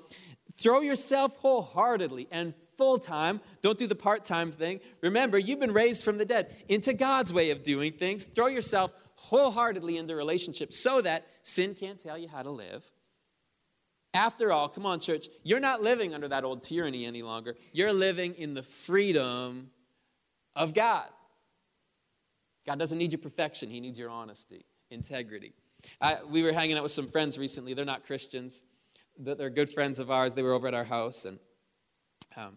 throw 0.57 0.81
yourself 0.81 1.37
wholeheartedly 1.39 2.29
and 2.31 2.55
full 2.79 2.99
time. 2.99 3.41
Don't 3.61 3.77
do 3.77 3.87
the 3.87 3.95
part 3.95 4.25
time 4.25 4.51
thing. 4.51 4.81
Remember, 5.03 5.37
you've 5.37 5.61
been 5.61 5.75
raised 5.75 6.03
from 6.03 6.17
the 6.17 6.25
dead 6.25 6.57
into 6.69 6.95
God's 6.95 7.33
way 7.35 7.51
of 7.51 7.63
doing 7.63 7.93
things. 7.93 8.25
Throw 8.25 8.47
yourself 8.47 8.93
wholeheartedly 9.17 9.99
into 9.99 10.15
relationship 10.17 10.73
so 10.73 11.03
that 11.03 11.27
sin 11.43 11.75
can't 11.75 11.99
tell 11.99 12.17
you 12.17 12.29
how 12.29 12.43
to 12.43 12.51
live. 12.51 12.91
After 14.15 14.53
all, 14.53 14.69
come 14.69 14.87
on, 14.87 15.01
church, 15.01 15.27
you're 15.43 15.61
not 15.61 15.83
living 15.83 16.15
under 16.15 16.29
that 16.29 16.45
old 16.45 16.63
tyranny 16.63 17.05
any 17.05 17.23
longer. 17.23 17.57
You're 17.73 17.93
living 17.93 18.35
in 18.35 18.55
the 18.55 18.63
freedom 18.63 19.71
of 20.57 20.73
God. 20.73 21.09
God 22.65 22.79
doesn't 22.79 22.99
need 22.99 23.13
your 23.13 23.19
perfection, 23.19 23.71
He 23.71 23.81
needs 23.81 23.99
your 23.99 24.11
honesty, 24.11 24.65
integrity. 24.91 25.53
I, 26.01 26.19
we 26.29 26.43
were 26.43 26.53
hanging 26.53 26.77
out 26.77 26.83
with 26.83 26.93
some 26.93 27.07
friends 27.07 27.39
recently. 27.39 27.75
They're 27.75 27.85
not 27.85 28.07
Christians, 28.07 28.63
they're 29.19 29.51
good 29.51 29.71
friends 29.73 30.01
of 30.01 30.11
ours. 30.11 30.35
They 30.35 30.43
were 30.43 30.53
over 30.53 30.69
at 30.69 30.75
our 30.75 30.85
house, 30.85 31.25
and 31.25 31.39
um, 32.37 32.57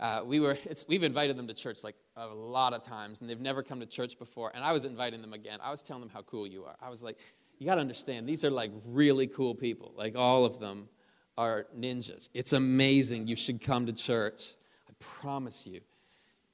uh, 0.00 0.22
we 0.24 0.38
were, 0.40 0.56
we've 0.86 1.02
invited 1.02 1.36
them 1.36 1.48
to 1.48 1.54
church 1.54 1.82
like 1.82 1.96
a 2.16 2.26
lot 2.28 2.72
of 2.72 2.82
times, 2.82 3.20
and 3.20 3.28
they've 3.28 3.40
never 3.40 3.62
come 3.62 3.80
to 3.80 3.86
church 3.86 4.18
before. 4.18 4.52
And 4.54 4.64
I 4.64 4.72
was 4.72 4.84
inviting 4.84 5.22
them 5.22 5.32
again. 5.32 5.58
I 5.62 5.70
was 5.70 5.82
telling 5.82 6.02
them 6.02 6.10
how 6.10 6.22
cool 6.22 6.46
you 6.46 6.64
are. 6.64 6.76
I 6.80 6.88
was 6.90 7.02
like, 7.02 7.18
you 7.58 7.66
got 7.66 7.76
to 7.76 7.80
understand, 7.80 8.28
these 8.28 8.44
are 8.44 8.50
like 8.50 8.70
really 8.84 9.26
cool 9.26 9.54
people. 9.54 9.92
Like 9.96 10.14
all 10.16 10.44
of 10.44 10.60
them 10.60 10.88
are 11.36 11.66
ninjas. 11.76 12.28
It's 12.34 12.52
amazing. 12.52 13.26
You 13.26 13.36
should 13.36 13.60
come 13.60 13.86
to 13.86 13.92
church. 13.92 14.54
I 14.88 14.92
promise 15.00 15.66
you. 15.66 15.80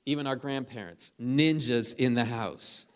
Even 0.07 0.27
our 0.27 0.37
grandparents, 0.37 1.13
ninjas 1.21 1.95
in 1.97 2.15
the 2.15 2.27
house. 2.27 2.87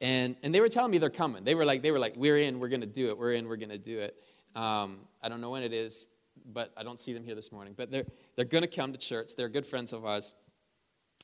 And, 0.00 0.36
and 0.44 0.54
they 0.54 0.60
were 0.60 0.68
telling 0.68 0.92
me 0.92 0.98
they're 0.98 1.10
coming. 1.10 1.42
They 1.42 1.56
were 1.56 1.64
like, 1.64 1.82
they 1.82 1.90
were 1.90 1.98
like, 1.98 2.14
we're 2.16 2.38
in, 2.38 2.60
we're 2.60 2.68
to 2.68 2.86
do 2.86 3.08
it. 3.08 3.18
We're 3.18 3.32
in, 3.32 3.48
we're 3.48 3.56
to 3.56 3.78
do 3.78 3.98
it. 3.98 4.14
Um, 4.54 5.00
I 5.20 5.28
don't 5.28 5.40
know 5.40 5.50
when 5.50 5.64
it 5.64 5.72
is, 5.72 6.06
but 6.52 6.72
I 6.76 6.82
don't 6.82 6.98
see 6.98 7.12
them 7.12 7.24
here 7.24 7.34
this 7.34 7.52
morning. 7.52 7.74
But 7.76 7.90
they're, 7.90 8.06
they're 8.36 8.44
going 8.44 8.62
to 8.62 8.68
come 8.68 8.92
to 8.92 8.98
church. 8.98 9.32
They're 9.36 9.48
good 9.48 9.66
friends 9.66 9.92
of 9.92 10.04
ours. 10.04 10.32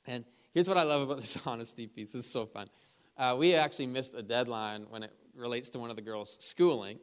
And 0.06 0.24
here's 0.52 0.68
what 0.68 0.78
I 0.78 0.82
love 0.82 1.02
about 1.02 1.20
this 1.20 1.46
honesty 1.46 1.86
piece. 1.86 2.12
This 2.12 2.26
is 2.26 2.30
so 2.30 2.46
fun. 2.46 2.68
Uh, 3.16 3.36
we 3.38 3.54
actually 3.54 3.86
missed 3.86 4.14
a 4.14 4.22
deadline 4.22 4.86
when 4.90 5.02
it 5.02 5.12
relates 5.36 5.68
to 5.70 5.78
one 5.78 5.90
of 5.90 5.96
the 5.96 6.02
girls' 6.02 6.36
schooling. 6.40 6.98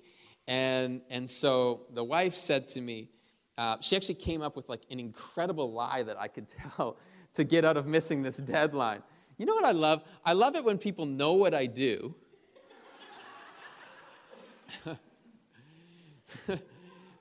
And, 0.48 1.02
and 1.10 1.30
so 1.30 1.88
the 1.94 2.04
wife 2.04 2.34
said 2.34 2.68
to 2.70 2.82
me, 2.82 3.10
uh, 3.58 3.78
she 3.82 3.96
actually 3.96 4.16
came 4.16 4.42
up 4.42 4.56
with 4.56 4.70
like 4.70 4.82
an 4.90 5.00
incredible 5.00 5.72
lie 5.72 6.04
that 6.04 6.20
I 6.20 6.28
could 6.28 6.48
tell 6.76 6.98
to 7.34 7.44
get 7.44 7.64
out 7.66 7.78
of 7.78 7.88
missing 7.88 8.22
this 8.22 8.38
deadline. 8.38 9.04
You 9.38 9.46
know 9.46 9.56
what 9.56 9.66
I 9.66 9.72
love? 9.72 10.04
I 10.26 10.34
love 10.34 10.56
it 10.56 10.64
when 10.64 10.78
people 10.78 11.06
know 11.06 11.34
what 11.34 11.54
I 11.54 11.66
do. 11.66 12.16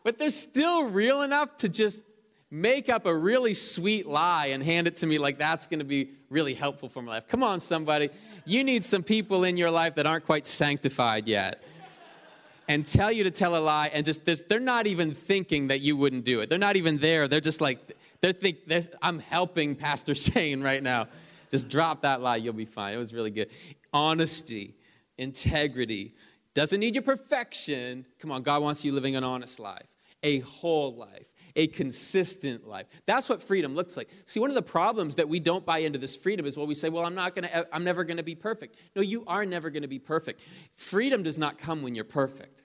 but 0.02 0.18
they're 0.18 0.30
still 0.30 0.90
real 0.90 1.22
enough 1.22 1.56
to 1.58 1.68
just 1.68 2.00
make 2.50 2.88
up 2.88 3.06
a 3.06 3.16
really 3.16 3.54
sweet 3.54 4.06
lie 4.06 4.46
and 4.46 4.62
hand 4.62 4.86
it 4.86 4.96
to 4.96 5.06
me 5.06 5.18
like 5.18 5.38
that's 5.38 5.66
going 5.66 5.78
to 5.78 5.84
be 5.84 6.10
really 6.30 6.54
helpful 6.54 6.88
for 6.88 7.02
my 7.02 7.12
life. 7.12 7.28
Come 7.28 7.42
on, 7.42 7.60
somebody. 7.60 8.10
You 8.44 8.64
need 8.64 8.82
some 8.82 9.02
people 9.02 9.44
in 9.44 9.56
your 9.56 9.70
life 9.70 9.94
that 9.96 10.06
aren't 10.06 10.24
quite 10.24 10.46
sanctified 10.46 11.28
yet 11.28 11.62
and 12.66 12.86
tell 12.86 13.10
you 13.10 13.24
to 13.24 13.30
tell 13.30 13.56
a 13.56 13.58
lie 13.58 13.90
and 13.92 14.04
just 14.04 14.24
they're 14.48 14.60
not 14.60 14.86
even 14.86 15.12
thinking 15.12 15.68
that 15.68 15.80
you 15.80 15.96
wouldn't 15.96 16.24
do 16.24 16.40
it. 16.40 16.48
They're 16.48 16.58
not 16.58 16.76
even 16.76 16.98
there. 16.98 17.28
They're 17.28 17.40
just 17.40 17.60
like 17.60 17.96
they're 18.20 18.32
think 18.32 18.66
they're, 18.66 18.82
I'm 19.02 19.18
helping 19.18 19.74
Pastor 19.74 20.14
Shane 20.26 20.62
right 20.62 20.82
now. 20.82 21.08
Just 21.50 21.68
drop 21.68 22.02
that 22.02 22.20
lie, 22.20 22.36
you'll 22.36 22.52
be 22.52 22.64
fine. 22.64 22.94
It 22.94 22.98
was 22.98 23.12
really 23.12 23.32
good. 23.32 23.50
Honesty, 23.92 24.76
integrity, 25.18 26.14
doesn't 26.54 26.80
need 26.80 26.94
your 26.94 27.02
perfection. 27.02 28.06
Come 28.18 28.32
on, 28.32 28.42
God 28.42 28.62
wants 28.62 28.84
you 28.84 28.92
living 28.92 29.16
an 29.16 29.24
honest 29.24 29.60
life, 29.60 29.96
a 30.22 30.40
whole 30.40 30.94
life 30.94 31.26
a 31.56 31.66
consistent 31.66 32.66
life. 32.66 32.86
That's 33.06 33.28
what 33.28 33.42
freedom 33.42 33.74
looks 33.74 33.96
like. 33.96 34.08
See, 34.24 34.40
one 34.40 34.50
of 34.50 34.54
the 34.54 34.62
problems 34.62 35.16
that 35.16 35.28
we 35.28 35.40
don't 35.40 35.64
buy 35.64 35.78
into 35.78 35.98
this 35.98 36.16
freedom 36.16 36.46
is 36.46 36.56
well, 36.56 36.66
we 36.66 36.74
say, 36.74 36.88
well, 36.88 37.04
I'm 37.04 37.14
not 37.14 37.34
gonna, 37.34 37.66
I'm 37.72 37.84
never 37.84 38.04
gonna 38.04 38.22
be 38.22 38.34
perfect. 38.34 38.76
No, 38.94 39.02
you 39.02 39.24
are 39.26 39.44
never 39.44 39.70
gonna 39.70 39.88
be 39.88 39.98
perfect. 39.98 40.40
Freedom 40.72 41.22
does 41.22 41.38
not 41.38 41.58
come 41.58 41.82
when 41.82 41.94
you're 41.94 42.04
perfect. 42.04 42.64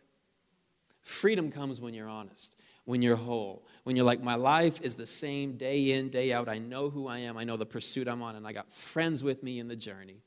Freedom 1.02 1.52
comes 1.52 1.80
when 1.80 1.94
you're 1.94 2.10
honest, 2.10 2.56
when 2.86 3.02
you're 3.02 3.16
whole, 3.16 3.66
when 3.84 3.96
you're 3.96 4.06
like, 4.06 4.24
my 4.24 4.36
life 4.36 4.82
is 4.82 4.96
the 4.96 5.06
same 5.06 5.56
day 5.56 5.92
in, 5.92 6.10
day 6.10 6.34
out. 6.34 6.50
I 6.50 6.58
know 6.58 6.90
who 6.90 7.08
I 7.08 7.20
am, 7.20 7.38
I 7.38 7.44
know 7.44 7.58
the 7.58 7.66
pursuit 7.66 8.08
I'm 8.08 8.24
on, 8.24 8.36
and 8.36 8.48
I 8.48 8.54
got 8.54 8.72
friends 8.72 9.24
with 9.24 9.44
me 9.44 9.60
in 9.60 9.68
the 9.68 9.76
journey. 9.76 10.24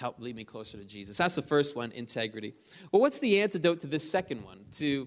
Help 0.00 0.18
lead 0.18 0.34
me 0.34 0.44
closer 0.44 0.78
to 0.78 0.84
Jesus. 0.84 1.18
That's 1.18 1.34
the 1.34 1.42
first 1.42 1.76
one, 1.76 1.92
integrity. 1.92 2.54
Well, 2.90 3.02
what's 3.02 3.18
the 3.18 3.42
antidote 3.42 3.80
to 3.80 3.86
this 3.86 4.10
second 4.10 4.42
one? 4.42 4.64
To 4.78 5.06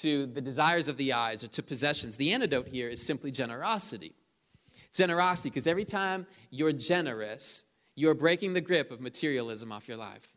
to 0.00 0.26
the 0.26 0.40
desires 0.40 0.88
of 0.88 0.96
the 0.96 1.12
eyes 1.12 1.44
or 1.44 1.46
to 1.46 1.62
possessions. 1.62 2.16
The 2.16 2.32
antidote 2.32 2.66
here 2.66 2.88
is 2.88 3.00
simply 3.00 3.30
generosity. 3.30 4.16
Generosity, 4.92 5.50
because 5.50 5.68
every 5.68 5.84
time 5.84 6.26
you're 6.50 6.72
generous, 6.72 7.62
you're 7.94 8.14
breaking 8.14 8.54
the 8.54 8.60
grip 8.60 8.90
of 8.90 9.00
materialism 9.00 9.70
off 9.70 9.86
your 9.86 9.96
life. 9.96 10.28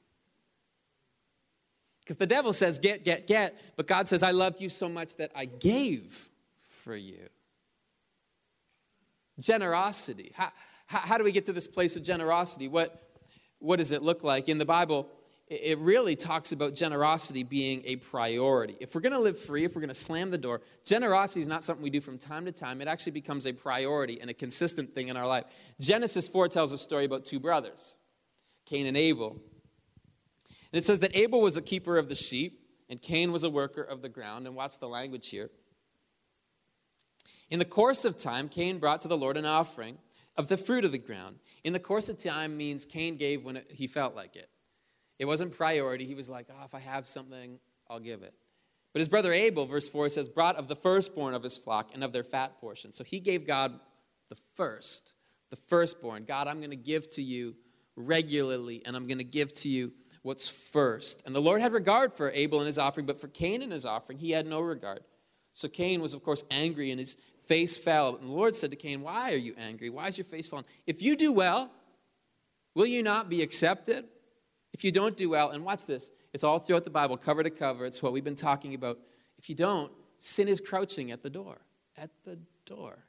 Because 2.01 2.17
the 2.17 2.27
devil 2.27 2.53
says, 2.53 2.77
get, 2.77 3.03
get, 3.03 3.25
get, 3.25 3.59
but 3.75 3.87
God 3.87 4.07
says, 4.07 4.21
I 4.21 4.29
loved 4.29 4.61
you 4.61 4.69
so 4.69 4.87
much 4.87 5.15
that 5.15 5.31
I 5.35 5.45
gave 5.45 6.29
for 6.61 6.95
you. 6.95 7.27
Generosity. 9.39 10.33
How, 10.35 10.51
how, 10.85 10.99
how 10.99 11.17
do 11.17 11.23
we 11.23 11.31
get 11.31 11.45
to 11.45 11.53
this 11.53 11.67
place 11.67 11.95
of 11.95 12.03
generosity? 12.03 12.67
What, 12.67 13.06
what 13.59 13.77
does 13.77 13.91
it 13.91 14.01
look 14.01 14.23
like? 14.23 14.49
In 14.49 14.57
the 14.57 14.65
Bible, 14.65 15.07
it 15.47 15.77
really 15.79 16.15
talks 16.15 16.51
about 16.51 16.75
generosity 16.75 17.43
being 17.43 17.81
a 17.85 17.95
priority. 17.95 18.75
If 18.81 18.93
we're 18.93 19.01
going 19.01 19.13
to 19.13 19.19
live 19.19 19.39
free, 19.39 19.63
if 19.63 19.75
we're 19.75 19.81
going 19.81 19.89
to 19.89 19.95
slam 19.95 20.29
the 20.29 20.37
door, 20.37 20.61
generosity 20.83 21.39
is 21.39 21.47
not 21.47 21.63
something 21.63 21.81
we 21.81 21.89
do 21.89 22.01
from 22.01 22.17
time 22.17 22.43
to 22.45 22.51
time. 22.51 22.81
It 22.81 22.89
actually 22.89 23.13
becomes 23.13 23.47
a 23.47 23.53
priority 23.53 24.19
and 24.19 24.29
a 24.29 24.33
consistent 24.33 24.93
thing 24.93 25.07
in 25.07 25.15
our 25.15 25.25
life. 25.25 25.45
Genesis 25.79 26.27
4 26.27 26.49
tells 26.49 26.73
a 26.73 26.77
story 26.77 27.05
about 27.05 27.23
two 27.23 27.39
brothers, 27.39 27.95
Cain 28.65 28.85
and 28.87 28.97
Abel. 28.97 29.37
And 30.73 30.79
it 30.79 30.83
says 30.83 30.99
that 30.99 31.15
Abel 31.15 31.39
was 31.39 31.55
a 31.55 31.61
keeper 31.61 31.97
of 31.97 32.09
the 32.09 32.15
sheep, 32.15 32.59
and 32.89 33.01
Cain 33.01 33.31
was 33.31 33.45
a 33.45 33.49
worker 33.49 33.81
of 33.81 34.01
the 34.01 34.09
ground. 34.09 34.47
And 34.47 34.55
watch 34.55 34.79
the 34.79 34.89
language 34.89 35.29
here. 35.29 35.49
In 37.49 37.59
the 37.59 37.65
course 37.65 38.03
of 38.03 38.17
time, 38.17 38.49
Cain 38.49 38.79
brought 38.79 38.99
to 39.01 39.07
the 39.07 39.17
Lord 39.17 39.37
an 39.37 39.45
offering 39.45 39.97
of 40.35 40.49
the 40.49 40.57
fruit 40.57 40.83
of 40.83 40.91
the 40.91 40.97
ground. 40.97 41.37
In 41.67 41.73
the 41.73 41.79
course 41.79 42.07
of 42.07 42.17
time 42.17 42.55
means 42.55 42.85
Cain 42.85 43.17
gave 43.17 43.43
when 43.43 43.57
it, 43.57 43.67
he 43.69 43.87
felt 43.87 44.15
like 44.15 44.37
it. 44.37 44.49
It 45.19 45.25
wasn't 45.25 45.51
priority. 45.51 46.05
He 46.05 46.15
was 46.15 46.29
like, 46.29 46.47
oh, 46.49 46.63
if 46.63 46.73
I 46.73 46.79
have 46.79 47.05
something, 47.05 47.59
I'll 47.89 47.99
give 47.99 48.21
it. 48.23 48.33
But 48.93 48.99
his 48.99 49.09
brother 49.09 49.33
Abel, 49.33 49.65
verse 49.65 49.89
4 49.89 50.07
says, 50.07 50.29
brought 50.29 50.55
of 50.55 50.69
the 50.69 50.77
firstborn 50.77 51.33
of 51.33 51.43
his 51.43 51.57
flock 51.57 51.89
and 51.93 52.05
of 52.05 52.13
their 52.13 52.23
fat 52.23 52.57
portion. 52.61 52.93
So 52.93 53.03
he 53.03 53.19
gave 53.19 53.45
God 53.45 53.81
the 54.29 54.37
first, 54.55 55.13
the 55.49 55.57
firstborn. 55.57 56.23
God, 56.23 56.47
I'm 56.47 56.59
going 56.59 56.69
to 56.69 56.77
give 56.77 57.09
to 57.15 57.21
you 57.21 57.57
regularly, 57.97 58.81
and 58.85 58.95
I'm 58.95 59.05
going 59.05 59.17
to 59.17 59.25
give 59.25 59.51
to 59.55 59.67
you 59.67 59.91
what's 60.21 60.47
first. 60.47 61.21
And 61.25 61.35
the 61.35 61.41
Lord 61.41 61.59
had 61.59 61.73
regard 61.73 62.13
for 62.13 62.31
Abel 62.31 62.59
and 62.59 62.67
his 62.67 62.77
offering, 62.77 63.05
but 63.05 63.19
for 63.19 63.27
Cain 63.27 63.61
and 63.61 63.73
his 63.73 63.85
offering, 63.85 64.19
he 64.19 64.31
had 64.31 64.47
no 64.47 64.61
regard. 64.61 65.01
So 65.51 65.67
Cain 65.67 66.01
was, 66.01 66.13
of 66.13 66.23
course, 66.23 66.45
angry, 66.49 66.91
and 66.91 66.99
his 67.01 67.17
face 67.47 67.77
fell. 67.77 68.15
And 68.15 68.29
the 68.29 68.33
Lord 68.33 68.55
said 68.55 68.71
to 68.71 68.75
Cain, 68.75 69.01
Why 69.01 69.33
are 69.33 69.37
you 69.37 69.55
angry? 69.57 69.89
Why 69.89 70.07
is 70.07 70.17
your 70.17 70.25
face 70.25 70.47
fallen? 70.47 70.65
If 70.85 71.01
you 71.01 71.15
do 71.15 71.31
well, 71.31 71.71
will 72.75 72.85
you 72.85 73.01
not 73.03 73.29
be 73.29 73.41
accepted? 73.41 74.05
If 74.73 74.83
you 74.83 74.91
don't 74.91 75.17
do 75.17 75.29
well, 75.29 75.49
and 75.49 75.65
watch 75.65 75.85
this, 75.85 76.11
it's 76.33 76.43
all 76.43 76.59
throughout 76.59 76.83
the 76.83 76.91
Bible, 76.91 77.17
cover 77.17 77.41
to 77.41 77.49
cover. 77.49 77.85
It's 77.85 78.03
what 78.03 78.13
we've 78.13 78.23
been 78.23 78.35
talking 78.35 78.75
about. 78.75 78.99
If 79.39 79.49
you 79.49 79.55
don't, 79.55 79.91
sin 80.19 80.47
is 80.47 80.61
crouching 80.61 81.11
at 81.11 81.23
the 81.23 81.29
door. 81.29 81.57
At 81.97 82.11
the 82.25 82.37
door. 82.65 82.99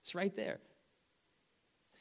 It's 0.00 0.14
right 0.14 0.34
there. 0.36 0.60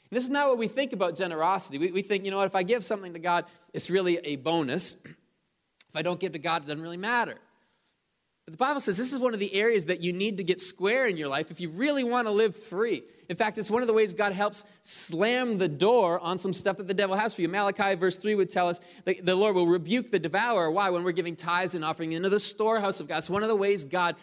And 0.10 0.16
this 0.16 0.24
is 0.24 0.30
not 0.30 0.48
what 0.48 0.58
we 0.58 0.68
think 0.68 0.94
about 0.94 1.16
generosity. 1.16 1.78
We, 1.78 1.92
we 1.92 2.02
think, 2.02 2.26
you 2.26 2.32
know 2.32 2.38
what, 2.38 2.48
if 2.48 2.56
I 2.56 2.64
give 2.64 2.86
something 2.86 3.14
to 3.14 3.20
God, 3.20 3.46
it's 3.74 3.90
really 3.90 4.18
a 4.24 4.36
bonus. 4.36 4.96
If 5.90 5.96
I 5.96 6.02
don't 6.02 6.20
give 6.20 6.34
to 6.34 6.40
God, 6.40 6.64
it 6.64 6.68
doesn't 6.68 6.84
really 6.84 6.98
matter. 6.98 7.38
But 8.48 8.54
the 8.54 8.58
Bible 8.60 8.80
says 8.80 8.98
this 8.98 9.12
is 9.12 9.20
one 9.20 9.34
of 9.34 9.42
the 9.42 9.54
areas 9.54 9.88
that 9.88 10.02
you 10.02 10.14
need 10.14 10.38
to 10.38 10.44
get 10.44 10.62
square 10.62 11.06
in 11.06 11.18
your 11.18 11.28
life 11.28 11.52
if 11.52 11.60
you 11.60 11.70
really 11.70 12.06
want 12.06 12.28
to 12.28 12.32
live 12.32 12.56
free. 12.56 13.04
In 13.28 13.36
fact, 13.36 13.58
it's 13.58 13.70
one 13.70 13.82
of 13.82 13.90
the 13.90 13.94
ways 13.94 14.14
God 14.14 14.32
helps 14.32 14.64
slam 14.84 15.58
the 15.58 15.68
door 15.68 16.18
on 16.22 16.40
some 16.40 16.54
stuff 16.54 16.78
that 16.78 16.88
the 16.88 16.94
devil 16.94 17.18
has 17.18 17.34
for 17.34 17.42
you. 17.42 17.50
Malachi, 17.50 17.96
verse 17.96 18.16
3, 18.16 18.36
would 18.36 18.50
tell 18.50 18.70
us 18.70 18.80
that 19.04 19.26
the 19.26 19.36
Lord 19.36 19.54
will 19.54 19.68
rebuke 19.68 20.12
the 20.12 20.20
devourer. 20.20 20.72
Why? 20.72 20.90
When 20.92 21.04
we're 21.04 21.12
giving 21.12 21.36
tithes 21.36 21.76
and 21.76 21.84
offering 21.84 22.14
into 22.14 22.30
the 22.30 22.40
storehouse 22.40 23.02
of 23.02 23.10
God. 23.10 23.22
So, 23.26 23.34
one 23.34 23.44
of 23.44 23.50
the 23.50 23.56
ways 23.58 23.84
God 23.84 24.16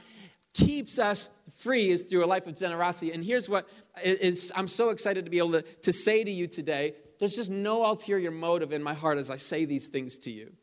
keeps 0.55 0.99
us 0.99 1.29
free 1.59 1.91
is 1.91 2.01
through 2.01 2.25
a 2.25 2.27
life 2.27 2.47
of 2.47 2.57
generosity. 2.57 3.13
And 3.13 3.23
here's 3.23 3.47
what 3.47 3.69
is, 4.03 4.51
I'm 4.57 4.69
so 4.69 4.89
excited 4.89 5.27
to 5.27 5.31
be 5.31 5.37
able 5.37 5.53
to, 5.53 5.63
to 5.83 5.93
say 5.93 6.25
to 6.25 6.31
you 6.31 6.47
today 6.47 6.95
there's 7.19 7.37
just 7.37 7.51
no 7.51 7.85
ulterior 7.85 8.31
motive 8.31 8.73
in 8.73 8.83
my 8.83 8.95
heart 8.95 9.19
as 9.19 9.31
I 9.31 9.37
say 9.37 9.67
these 9.67 9.87
things 9.87 10.17
to 10.19 10.31
you. 10.31 10.55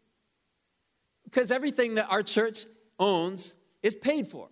Because 1.26 1.52
everything 1.52 1.96
that 1.96 2.10
our 2.10 2.24
church 2.24 2.66
owns 3.02 3.58
is 3.84 3.96
paid 3.96 4.28
for. 4.28 4.48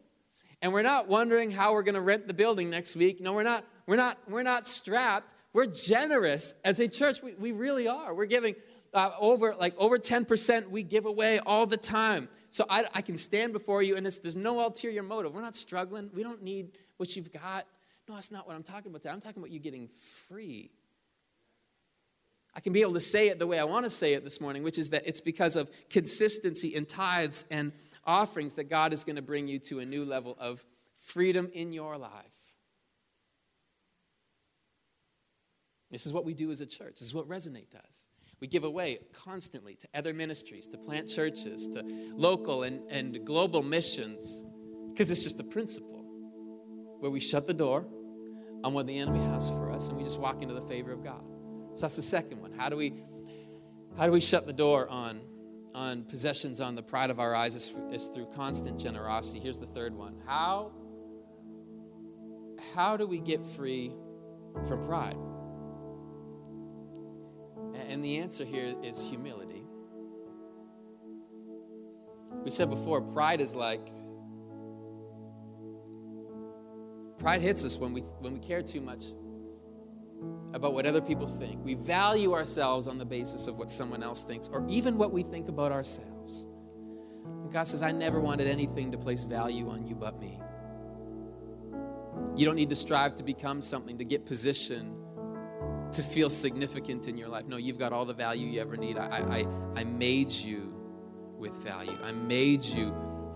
And 0.62 0.73
we're 0.73 0.83
not 0.83 1.07
wondering 1.07 1.51
how 1.51 1.71
we're 1.71 1.83
going 1.83 1.95
to 1.95 2.01
rent 2.01 2.27
the 2.27 2.33
building 2.33 2.69
next 2.69 2.97
week. 2.97 3.21
No, 3.21 3.31
we're 3.31 3.43
not 3.43 3.63
we're 3.89 3.95
not, 3.95 4.19
we're 4.29 4.43
not 4.43 4.67
strapped. 4.67 5.33
We're 5.51 5.65
generous 5.65 6.53
as 6.63 6.79
a 6.79 6.88
church. 6.88 7.23
We, 7.23 7.33
we 7.33 7.51
really 7.51 7.88
are. 7.88 8.13
We're 8.13 8.27
giving 8.27 8.53
uh, 8.93 9.09
over 9.19 9.55
like 9.55 9.73
over 9.79 9.97
10% 9.97 10.69
we 10.69 10.83
give 10.83 11.07
away 11.07 11.39
all 11.39 11.65
the 11.65 11.75
time. 11.75 12.29
So 12.49 12.67
I, 12.69 12.85
I 12.93 13.01
can 13.01 13.17
stand 13.17 13.51
before 13.51 13.81
you 13.81 13.97
and 13.97 14.05
there's 14.05 14.35
no 14.35 14.59
ulterior 14.59 15.01
motive. 15.01 15.33
We're 15.33 15.41
not 15.41 15.55
struggling. 15.55 16.12
We 16.13 16.21
don't 16.21 16.43
need 16.43 16.73
what 16.97 17.15
you've 17.15 17.31
got. 17.31 17.65
No, 18.07 18.13
that's 18.13 18.29
not 18.29 18.45
what 18.45 18.55
I'm 18.55 18.62
talking 18.62 18.91
about 18.91 19.01
today. 19.01 19.13
I'm 19.13 19.21
talking 19.21 19.41
about 19.41 19.49
you 19.49 19.59
getting 19.59 19.88
free. 19.88 20.69
I 22.53 22.59
can 22.59 22.73
be 22.73 22.81
able 22.81 22.93
to 22.93 22.99
say 22.99 23.29
it 23.29 23.39
the 23.39 23.47
way 23.47 23.57
I 23.57 23.63
want 23.63 23.85
to 23.85 23.89
say 23.89 24.13
it 24.13 24.23
this 24.23 24.39
morning, 24.39 24.62
which 24.62 24.77
is 24.77 24.91
that 24.91 25.01
it's 25.07 25.21
because 25.21 25.55
of 25.55 25.71
consistency 25.89 26.75
in 26.75 26.85
tithes 26.85 27.43
and 27.49 27.71
offerings 28.10 28.56
that 28.56 28.69
God 28.69 28.91
is 28.91 29.04
going 29.04 29.17
to 29.17 29.22
bring 29.22 29.48
you 29.48 29.60
to 29.60 29.80
a 29.80 29.86
new 29.86 30.04
level 30.04 30.36
of 30.39 30.65
freedom 30.95 31.50
in 31.54 31.72
your 31.72 31.95
life. 31.98 32.56
This 35.91 36.06
is 36.06 36.13
what 36.13 36.26
we 36.26 36.34
do 36.34 36.50
as 36.50 36.60
a 36.60 36.65
church. 36.65 36.93
This 37.00 37.04
is 37.04 37.13
what 37.13 37.30
Resonate 37.30 37.69
does. 37.69 38.08
We 38.39 38.48
give 38.48 38.63
away 38.63 39.00
constantly 39.13 39.76
to 39.76 39.88
other 39.93 40.13
ministries, 40.13 40.67
to 40.67 40.78
plant 40.78 41.08
churches, 41.08 41.67
to 41.67 41.84
local 42.15 42.63
and, 42.63 42.82
and 42.89 43.26
global 43.26 43.62
missions, 43.62 44.43
because 44.91 45.12
it's 45.12 45.24
just 45.24 45.39
a 45.39 45.43
principle 45.43 46.04
where 47.00 47.12
we 47.12 47.19
shut 47.19 47.45
the 47.48 47.54
door 47.54 47.86
on 48.63 48.74
what 48.74 48.88
the 48.88 48.98
enemy 48.98 49.19
has 49.19 49.50
for 49.52 49.72
us 49.72 49.89
and 49.89 49.98
we 49.98 50.04
just 50.04 50.19
walk 50.19 50.41
into 50.41 50.54
the 50.54 50.62
favor 50.62 50.91
of 50.91 51.04
God. 51.04 51.24
So 51.76 51.82
that's 51.82 51.95
the 51.95 52.02
second 52.02 52.41
one. 52.41 52.54
How 52.54 52.69
do 52.69 52.76
we 52.76 53.04
how 53.98 54.06
do 54.06 54.12
we 54.12 54.19
shut 54.19 54.48
the 54.48 54.54
door 54.54 54.88
on 54.88 55.22
on 55.73 56.03
possessions 56.03 56.60
on 56.62 56.75
the 56.75 56.82
pride 56.82 57.10
of 57.10 57.19
our 57.19 57.36
eyes 57.36 57.55
is, 57.55 57.73
is 57.91 58.08
through 58.08 58.27
constant 58.36 58.79
generosity. 58.79 59.39
Here's 59.39 59.60
the 59.60 59.67
third 59.67 59.93
one. 59.93 60.15
How 60.25 60.71
how 62.75 62.97
do 62.97 63.08
we 63.08 63.19
get 63.19 63.43
free 63.45 63.93
from 64.67 64.86
pride? 64.86 65.17
And 67.88 68.03
the 68.03 68.17
answer 68.17 68.43
here 68.43 68.75
is 68.84 69.03
humility. 69.03 69.63
We 72.43 72.51
said 72.51 72.69
before, 72.69 73.01
pride 73.01 73.41
is 73.41 73.55
like 73.55 73.93
pride 77.17 77.41
hits 77.41 77.63
us 77.65 77.77
when 77.77 77.93
we 77.93 78.01
when 78.01 78.34
we 78.34 78.39
care 78.39 78.62
too 78.62 78.82
much 78.82 79.05
about 80.53 80.73
what 80.73 80.85
other 80.85 81.01
people 81.01 81.27
think. 81.27 81.63
We 81.63 81.75
value 81.75 82.33
ourselves 82.33 82.88
on 82.88 82.97
the 82.97 83.05
basis 83.05 83.47
of 83.47 83.57
what 83.57 83.69
someone 83.69 84.03
else 84.03 84.23
thinks 84.23 84.47
or 84.47 84.65
even 84.67 84.97
what 84.97 85.12
we 85.12 85.23
think 85.23 85.47
about 85.47 85.71
ourselves. 85.71 86.47
And 87.25 87.51
God 87.51 87.63
says, 87.67 87.81
I 87.81 87.91
never 87.91 88.19
wanted 88.19 88.47
anything 88.47 88.91
to 88.91 88.97
place 88.97 89.23
value 89.23 89.69
on 89.69 89.85
you 89.85 89.95
but 89.95 90.19
me. 90.19 90.39
You 92.35 92.45
don't 92.45 92.55
need 92.55 92.69
to 92.69 92.75
strive 92.75 93.15
to 93.15 93.23
become 93.23 93.62
something, 93.62 93.97
to 93.97 94.05
get 94.05 94.25
position, 94.25 94.95
to 95.91 96.03
feel 96.03 96.29
significant 96.29 97.07
in 97.07 97.17
your 97.17 97.27
life. 97.27 97.45
No, 97.47 97.57
you've 97.57 97.77
got 97.77 97.93
all 97.93 98.05
the 98.05 98.13
value 98.13 98.47
you 98.47 98.62
ever 98.62 98.77
need. 98.77 98.97
I, 98.97 99.45
I, 99.75 99.79
I 99.79 99.83
made 99.83 100.31
you 100.31 100.73
with 101.38 101.53
value. 101.63 101.97
I 102.03 102.12
made 102.12 102.63
you 102.63 102.93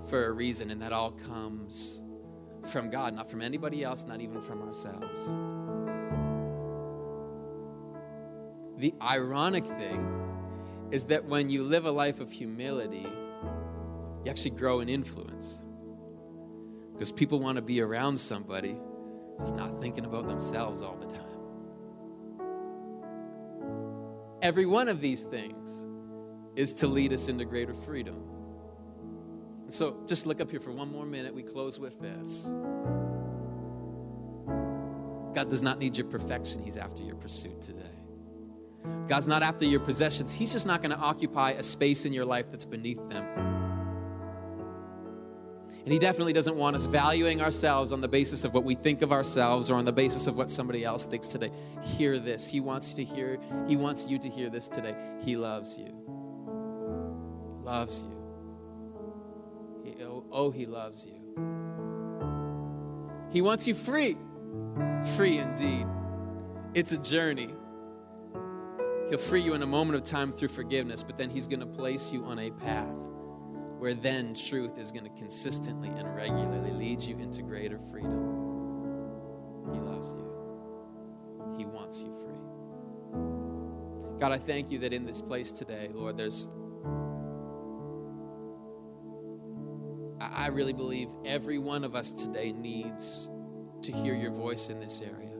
for 0.09 0.25
a 0.25 0.31
reason, 0.31 0.71
and 0.71 0.81
that 0.81 0.93
all 0.93 1.11
comes 1.11 2.03
from 2.71 2.89
God, 2.89 3.15
not 3.15 3.29
from 3.29 3.41
anybody 3.41 3.83
else, 3.83 4.03
not 4.05 4.21
even 4.21 4.41
from 4.41 4.61
ourselves. 4.61 5.27
The 8.83 8.93
ironic 9.01 9.65
thing 9.65 10.89
is 10.91 11.05
that 11.05 11.23
when 11.23 11.49
you 11.49 11.63
live 11.63 11.85
a 11.85 11.91
life 11.91 12.19
of 12.19 12.29
humility, 12.29 13.07
you 14.25 14.29
actually 14.29 14.57
grow 14.57 14.81
in 14.81 14.89
influence. 14.89 15.63
Because 16.91 17.09
people 17.09 17.39
want 17.39 17.55
to 17.55 17.61
be 17.61 17.79
around 17.79 18.17
somebody 18.17 18.75
that's 19.37 19.51
not 19.51 19.79
thinking 19.79 20.03
about 20.03 20.27
themselves 20.27 20.81
all 20.81 20.97
the 20.97 21.05
time. 21.05 21.21
Every 24.41 24.65
one 24.65 24.89
of 24.89 24.99
these 24.99 25.23
things 25.23 25.87
is 26.57 26.73
to 26.73 26.87
lead 26.87 27.13
us 27.13 27.29
into 27.29 27.45
greater 27.45 27.73
freedom. 27.73 28.21
And 29.61 29.73
so 29.73 30.03
just 30.05 30.25
look 30.25 30.41
up 30.41 30.51
here 30.51 30.59
for 30.59 30.73
one 30.73 30.91
more 30.91 31.05
minute. 31.05 31.33
We 31.33 31.43
close 31.43 31.79
with 31.79 32.01
this. 32.01 32.47
God 35.33 35.49
does 35.49 35.61
not 35.61 35.79
need 35.79 35.97
your 35.97 36.07
perfection, 36.07 36.61
He's 36.61 36.75
after 36.75 37.01
your 37.01 37.15
pursuit 37.15 37.61
today. 37.61 38.02
God's 39.07 39.27
not 39.27 39.43
after 39.43 39.65
your 39.65 39.79
possessions. 39.79 40.33
He's 40.33 40.51
just 40.51 40.65
not 40.65 40.81
going 40.81 40.91
to 40.91 40.97
occupy 40.97 41.51
a 41.51 41.63
space 41.63 42.05
in 42.05 42.13
your 42.13 42.25
life 42.25 42.51
that's 42.51 42.65
beneath 42.65 43.09
them. 43.09 43.25
And 45.83 45.91
He 45.91 45.99
definitely 45.99 46.31
doesn't 46.31 46.55
want 46.55 46.77
us 46.77 46.85
valuing 46.85 47.41
ourselves 47.41 47.91
on 47.91 47.99
the 47.99 48.07
basis 48.07 48.45
of 48.45 48.53
what 48.53 48.63
we 48.63 48.73
think 48.73 49.01
of 49.01 49.11
ourselves 49.11 49.69
or 49.69 49.75
on 49.75 49.83
the 49.83 49.91
basis 49.91 50.27
of 50.27 50.37
what 50.37 50.49
somebody 50.49 50.85
else 50.85 51.03
thinks 51.03 51.27
today. 51.27 51.51
Hear 51.81 52.19
this. 52.19 52.47
He 52.47 52.61
wants 52.61 52.93
to 52.93 53.03
hear, 53.03 53.37
He 53.67 53.75
wants 53.75 54.07
you 54.07 54.17
to 54.19 54.29
hear 54.29 54.49
this 54.49 54.69
today. 54.69 54.95
He 55.25 55.35
loves 55.35 55.77
you. 55.77 55.93
Loves 57.61 58.03
you. 58.03 58.17
He, 59.83 60.03
oh, 60.03 60.23
oh, 60.31 60.51
He 60.51 60.65
loves 60.65 61.05
you. 61.05 61.19
He 63.31 63.41
wants 63.41 63.67
you 63.67 63.73
free. 63.73 64.17
Free 65.17 65.39
indeed. 65.39 65.85
It's 66.73 66.93
a 66.93 66.97
journey. 66.97 67.49
He'll 69.09 69.17
free 69.17 69.41
you 69.41 69.53
in 69.53 69.61
a 69.61 69.67
moment 69.67 69.97
of 69.97 70.03
time 70.03 70.31
through 70.31 70.47
forgiveness, 70.47 71.03
but 71.03 71.17
then 71.17 71.29
He's 71.29 71.47
going 71.47 71.59
to 71.59 71.65
place 71.65 72.11
you 72.11 72.23
on 72.25 72.39
a 72.39 72.51
path 72.51 72.95
where 73.77 73.93
then 73.93 74.33
truth 74.33 74.77
is 74.77 74.91
going 74.91 75.03
to 75.03 75.09
consistently 75.19 75.89
and 75.89 76.15
regularly 76.15 76.71
lead 76.71 77.01
you 77.01 77.17
into 77.17 77.41
greater 77.41 77.77
freedom. 77.77 78.31
He 79.73 79.79
loves 79.79 80.13
you, 80.13 81.55
He 81.57 81.65
wants 81.65 82.01
you 82.01 82.13
free. 82.23 84.19
God, 84.19 84.31
I 84.31 84.37
thank 84.37 84.71
you 84.71 84.79
that 84.79 84.93
in 84.93 85.05
this 85.05 85.21
place 85.21 85.51
today, 85.51 85.89
Lord, 85.93 86.17
there's. 86.17 86.47
I 90.21 90.47
really 90.47 90.71
believe 90.71 91.09
every 91.25 91.57
one 91.57 91.83
of 91.83 91.95
us 91.95 92.13
today 92.13 92.53
needs 92.53 93.29
to 93.81 93.91
hear 93.91 94.15
your 94.15 94.31
voice 94.31 94.69
in 94.69 94.79
this 94.79 95.01
area 95.01 95.35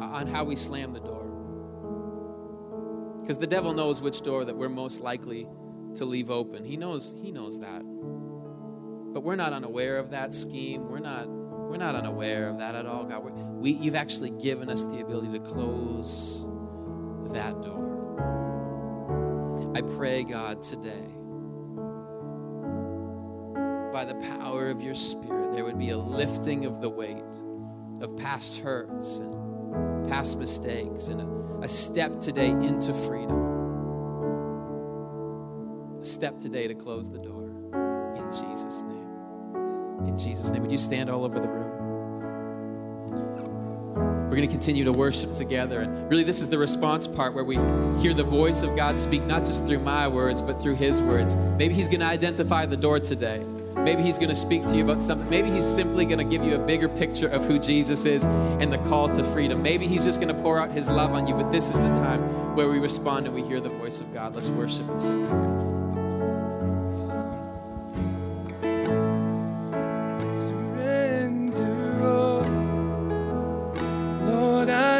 on 0.00 0.26
how 0.26 0.44
we 0.44 0.56
slam 0.56 0.94
the 0.94 1.00
door. 1.00 1.19
Because 3.30 3.38
the 3.38 3.46
devil 3.46 3.72
knows 3.72 4.02
which 4.02 4.22
door 4.22 4.44
that 4.44 4.56
we're 4.56 4.68
most 4.68 5.02
likely 5.02 5.46
to 5.94 6.04
leave 6.04 6.30
open. 6.32 6.64
He 6.64 6.76
knows, 6.76 7.14
he 7.22 7.30
knows 7.30 7.60
that. 7.60 7.80
But 9.14 9.22
we're 9.22 9.36
not 9.36 9.52
unaware 9.52 9.98
of 9.98 10.10
that 10.10 10.34
scheme. 10.34 10.88
We're 10.88 10.98
not, 10.98 11.28
we're 11.28 11.76
not 11.76 11.94
unaware 11.94 12.48
of 12.48 12.58
that 12.58 12.74
at 12.74 12.86
all, 12.86 13.04
God. 13.04 13.22
We're, 13.22 13.30
we, 13.30 13.70
you've 13.70 13.94
actually 13.94 14.30
given 14.30 14.68
us 14.68 14.84
the 14.84 14.98
ability 14.98 15.38
to 15.38 15.44
close 15.44 16.44
that 17.32 17.62
door. 17.62 18.18
I 19.76 19.82
pray, 19.82 20.24
God, 20.24 20.60
today, 20.60 21.06
by 23.92 24.04
the 24.06 24.16
power 24.40 24.70
of 24.70 24.82
your 24.82 24.94
Spirit, 24.94 25.52
there 25.52 25.64
would 25.64 25.78
be 25.78 25.90
a 25.90 25.98
lifting 25.98 26.64
of 26.66 26.80
the 26.80 26.90
weight 26.90 27.22
of 28.00 28.16
past 28.16 28.58
hurts 28.58 29.18
and 29.20 29.49
past 30.10 30.38
mistakes 30.38 31.08
and 31.08 31.20
a 31.20 31.40
a 31.62 31.68
step 31.68 32.20
today 32.20 32.48
into 32.48 32.94
freedom. 32.94 33.36
A 36.00 36.04
step 36.04 36.38
today 36.38 36.66
to 36.66 36.74
close 36.74 37.10
the 37.10 37.18
door. 37.18 37.42
In 38.16 38.24
Jesus' 38.30 38.82
name. 38.82 40.06
In 40.06 40.16
Jesus' 40.16 40.48
name. 40.50 40.62
Would 40.62 40.72
you 40.72 40.78
stand 40.78 41.10
all 41.10 41.22
over 41.22 41.38
the 41.38 41.48
room? 41.48 41.66
We're 44.24 44.36
going 44.36 44.42
to 44.42 44.46
continue 44.46 44.84
to 44.84 44.92
worship 44.92 45.34
together. 45.34 45.80
And 45.80 46.08
really, 46.10 46.24
this 46.24 46.40
is 46.40 46.48
the 46.48 46.56
response 46.56 47.06
part 47.06 47.34
where 47.34 47.44
we 47.44 47.56
hear 48.00 48.14
the 48.14 48.24
voice 48.24 48.62
of 48.62 48.74
God 48.76 48.98
speak, 48.98 49.24
not 49.24 49.44
just 49.44 49.66
through 49.66 49.80
my 49.80 50.08
words, 50.08 50.40
but 50.40 50.62
through 50.62 50.76
His 50.76 51.02
words. 51.02 51.36
Maybe 51.58 51.74
He's 51.74 51.88
going 51.88 52.00
to 52.00 52.06
identify 52.06 52.64
the 52.64 52.76
door 52.76 53.00
today. 53.00 53.44
Maybe 53.76 54.02
he's 54.02 54.16
going 54.16 54.28
to 54.28 54.34
speak 54.34 54.64
to 54.66 54.76
you 54.76 54.84
about 54.84 55.00
something. 55.02 55.28
Maybe 55.30 55.50
he's 55.50 55.66
simply 55.66 56.04
going 56.04 56.18
to 56.18 56.24
give 56.24 56.44
you 56.44 56.54
a 56.54 56.58
bigger 56.58 56.88
picture 56.88 57.28
of 57.28 57.46
who 57.46 57.58
Jesus 57.58 58.04
is 58.04 58.24
and 58.24 58.72
the 58.72 58.78
call 58.78 59.08
to 59.08 59.24
freedom. 59.24 59.62
Maybe 59.62 59.86
he's 59.86 60.04
just 60.04 60.20
going 60.20 60.34
to 60.34 60.42
pour 60.42 60.60
out 60.60 60.70
his 60.70 60.88
love 60.88 61.12
on 61.12 61.26
you. 61.26 61.34
But 61.34 61.50
this 61.50 61.68
is 61.68 61.74
the 61.74 61.92
time 61.94 62.20
where 62.54 62.68
we 62.68 62.78
respond 62.78 63.26
and 63.26 63.34
we 63.34 63.42
hear 63.42 63.60
the 63.60 63.70
voice 63.70 64.00
of 64.00 64.12
God. 64.12 64.34
Let's 64.34 64.48
worship 64.48 64.88
and 64.88 65.00
sing 65.00 65.24
together. 65.24 65.60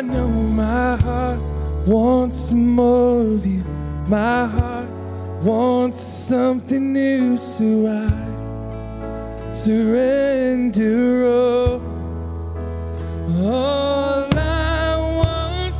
I 0.00 0.02
know 0.02 0.28
my 0.28 0.96
heart 0.96 1.40
wants 1.86 2.54
more 2.54 3.20
of 3.20 3.44
you. 3.44 3.62
My 4.08 4.46
heart 4.46 4.88
wants 5.42 6.00
something 6.00 6.94
new, 6.94 7.36
so 7.36 7.86
I 7.86 8.29
surrender 9.52 11.26
all. 11.26 11.80
All 13.42 14.28
I 14.38 14.96
want 15.22 15.74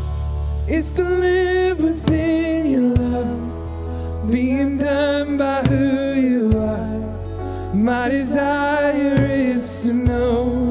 is 0.69 0.95
to 0.95 1.03
live 1.03 1.81
within 1.81 2.71
your 2.71 2.95
love, 2.97 4.31
being 4.31 4.77
done 4.79 5.37
by 5.37 5.63
who 5.63 6.15
you 6.15 6.59
are. 6.59 7.75
My 7.75 8.09
desire 8.09 9.17
is 9.21 9.85
to 9.85 9.93
know 9.93 10.70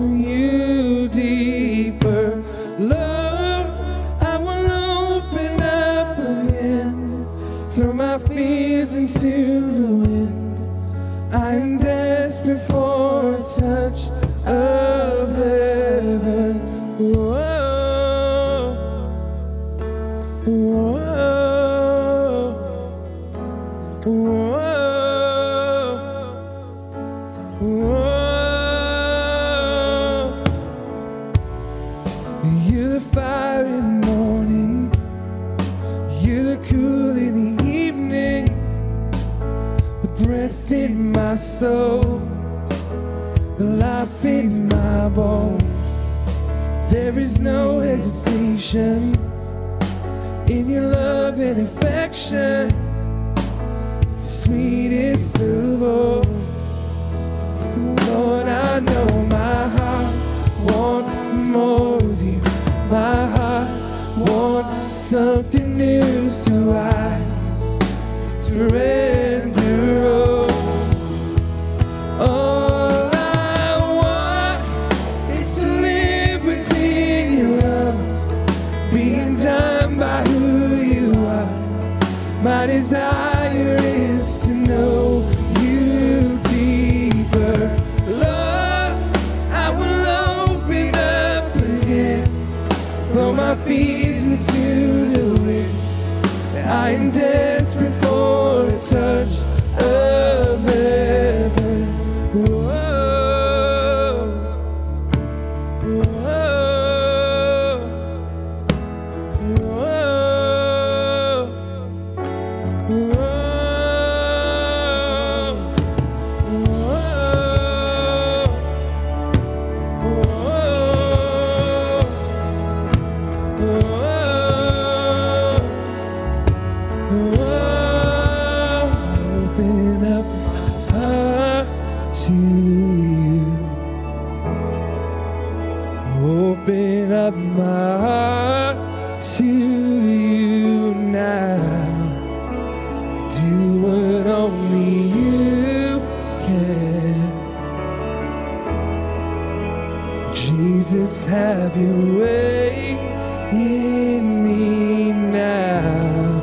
in 154.16 154.44
me 154.44 155.12
now. 155.12 156.42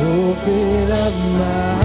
Open 0.00 0.90
up 0.92 1.14
my 1.38 1.75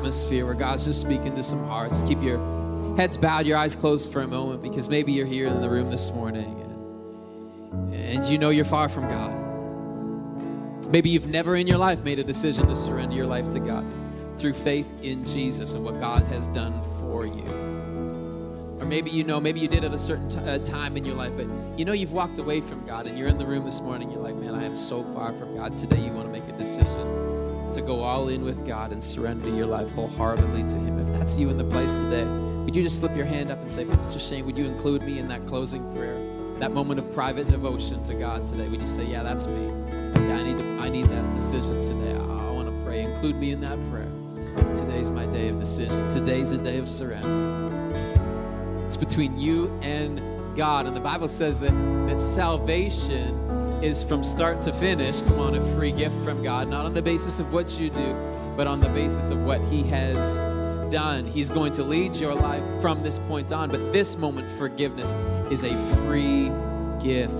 atmosphere 0.00 0.46
where 0.46 0.54
God's 0.54 0.86
just 0.86 0.98
speaking 0.98 1.36
to 1.36 1.42
some 1.42 1.62
hearts, 1.66 2.00
keep 2.08 2.22
your 2.22 2.38
heads 2.96 3.18
bowed, 3.18 3.44
your 3.44 3.58
eyes 3.58 3.76
closed 3.76 4.10
for 4.10 4.22
a 4.22 4.26
moment, 4.26 4.62
because 4.62 4.88
maybe 4.88 5.12
you're 5.12 5.26
here 5.26 5.46
in 5.46 5.60
the 5.60 5.68
room 5.68 5.90
this 5.90 6.10
morning 6.10 6.58
and, 7.92 7.94
and 7.94 8.24
you 8.24 8.38
know 8.38 8.48
you're 8.48 8.64
far 8.64 8.88
from 8.88 9.08
God. 9.08 10.90
Maybe 10.90 11.10
you've 11.10 11.26
never 11.26 11.54
in 11.54 11.66
your 11.66 11.76
life 11.76 12.02
made 12.02 12.18
a 12.18 12.24
decision 12.24 12.66
to 12.68 12.76
surrender 12.76 13.14
your 13.14 13.26
life 13.26 13.50
to 13.50 13.60
God 13.60 13.84
through 14.38 14.54
faith 14.54 14.90
in 15.02 15.26
Jesus 15.26 15.74
and 15.74 15.84
what 15.84 16.00
God 16.00 16.22
has 16.28 16.48
done 16.48 16.82
for 17.00 17.26
you. 17.26 17.44
Or 18.80 18.86
maybe 18.86 19.10
you 19.10 19.22
know, 19.22 19.38
maybe 19.38 19.60
you 19.60 19.68
did 19.68 19.84
at 19.84 19.92
a 19.92 19.98
certain 19.98 20.34
uh, 20.38 20.64
time 20.64 20.96
in 20.96 21.04
your 21.04 21.14
life, 21.14 21.32
but 21.36 21.46
you 21.78 21.84
know 21.84 21.92
you've 21.92 22.14
walked 22.14 22.38
away 22.38 22.62
from 22.62 22.86
God 22.86 23.06
and 23.06 23.18
you're 23.18 23.28
in 23.28 23.36
the 23.36 23.44
room 23.44 23.66
this 23.66 23.82
morning. 23.82 24.10
You're 24.10 24.22
like, 24.22 24.36
man, 24.36 24.54
I 24.54 24.64
am 24.64 24.78
so 24.78 25.04
far 25.12 25.34
from 25.34 25.56
God. 25.56 25.76
Today 25.76 26.02
you 26.02 26.10
want 26.10 26.26
to 26.26 26.32
make 26.32 26.48
a 26.48 26.56
decision 26.56 27.29
to 27.72 27.80
go 27.80 28.00
all 28.00 28.28
in 28.28 28.44
with 28.44 28.66
God 28.66 28.92
and 28.92 29.02
surrender 29.02 29.48
your 29.48 29.66
life 29.66 29.88
wholeheartedly 29.90 30.62
to 30.62 30.78
Him. 30.78 30.98
If 30.98 31.18
that's 31.18 31.38
you 31.38 31.50
in 31.50 31.58
the 31.58 31.64
place 31.64 31.92
today, 32.00 32.24
would 32.24 32.74
you 32.74 32.82
just 32.82 32.98
slip 32.98 33.16
your 33.16 33.26
hand 33.26 33.50
up 33.50 33.58
and 33.58 33.70
say, 33.70 33.84
Pastor 33.84 34.18
Shane, 34.18 34.44
would 34.46 34.58
you 34.58 34.66
include 34.66 35.02
me 35.02 35.18
in 35.18 35.28
that 35.28 35.46
closing 35.46 35.82
prayer, 35.94 36.18
that 36.58 36.72
moment 36.72 37.00
of 37.00 37.12
private 37.14 37.48
devotion 37.48 38.02
to 38.04 38.14
God 38.14 38.46
today? 38.46 38.68
Would 38.68 38.80
you 38.80 38.86
say, 38.86 39.04
yeah, 39.04 39.22
that's 39.22 39.46
me. 39.46 39.66
Yeah, 39.66 40.36
I 40.36 40.42
need, 40.42 40.58
to, 40.58 40.64
I 40.80 40.88
need 40.88 41.06
that 41.06 41.34
decision 41.34 41.80
today. 41.80 42.12
I, 42.12 42.48
I 42.48 42.50
want 42.50 42.68
to 42.68 42.84
pray. 42.84 43.02
Include 43.02 43.36
me 43.36 43.52
in 43.52 43.60
that 43.60 43.78
prayer. 43.90 44.10
Today's 44.74 45.10
my 45.10 45.26
day 45.26 45.48
of 45.48 45.58
decision. 45.58 46.08
Today's 46.08 46.52
a 46.52 46.58
day 46.58 46.78
of 46.78 46.88
surrender. 46.88 47.70
It's 48.86 48.96
between 48.96 49.38
you 49.38 49.70
and 49.82 50.20
God. 50.56 50.86
And 50.86 50.96
the 50.96 51.00
Bible 51.00 51.28
says 51.28 51.60
that, 51.60 51.72
that 52.08 52.18
salvation 52.18 53.39
is 53.82 54.02
from 54.02 54.22
start 54.22 54.60
to 54.62 54.72
finish, 54.72 55.22
come 55.22 55.38
on, 55.38 55.54
a 55.54 55.60
free 55.74 55.92
gift 55.92 56.16
from 56.22 56.42
God, 56.42 56.68
not 56.68 56.84
on 56.84 56.92
the 56.92 57.02
basis 57.02 57.38
of 57.38 57.52
what 57.52 57.78
you 57.78 57.90
do, 57.90 58.14
but 58.56 58.66
on 58.66 58.80
the 58.80 58.88
basis 58.90 59.30
of 59.30 59.44
what 59.44 59.60
He 59.62 59.82
has 59.84 60.38
done. 60.90 61.24
He's 61.24 61.48
going 61.50 61.72
to 61.72 61.82
lead 61.82 62.16
your 62.16 62.34
life 62.34 62.62
from 62.80 63.02
this 63.02 63.18
point 63.20 63.52
on. 63.52 63.70
But 63.70 63.92
this 63.92 64.16
moment, 64.16 64.46
forgiveness 64.58 65.08
is 65.50 65.64
a 65.64 65.74
free 65.96 66.50
gift 67.02 67.32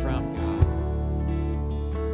from 0.00 0.34
God. 0.34 0.66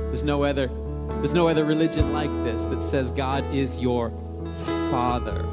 There's 0.08 0.24
no 0.24 0.42
other, 0.42 0.68
there's 1.16 1.34
no 1.34 1.48
other 1.48 1.64
religion 1.64 2.12
like 2.12 2.30
this 2.44 2.64
that 2.64 2.82
says 2.82 3.10
God 3.10 3.42
is 3.54 3.80
your 3.80 4.10
Father. 4.90 5.44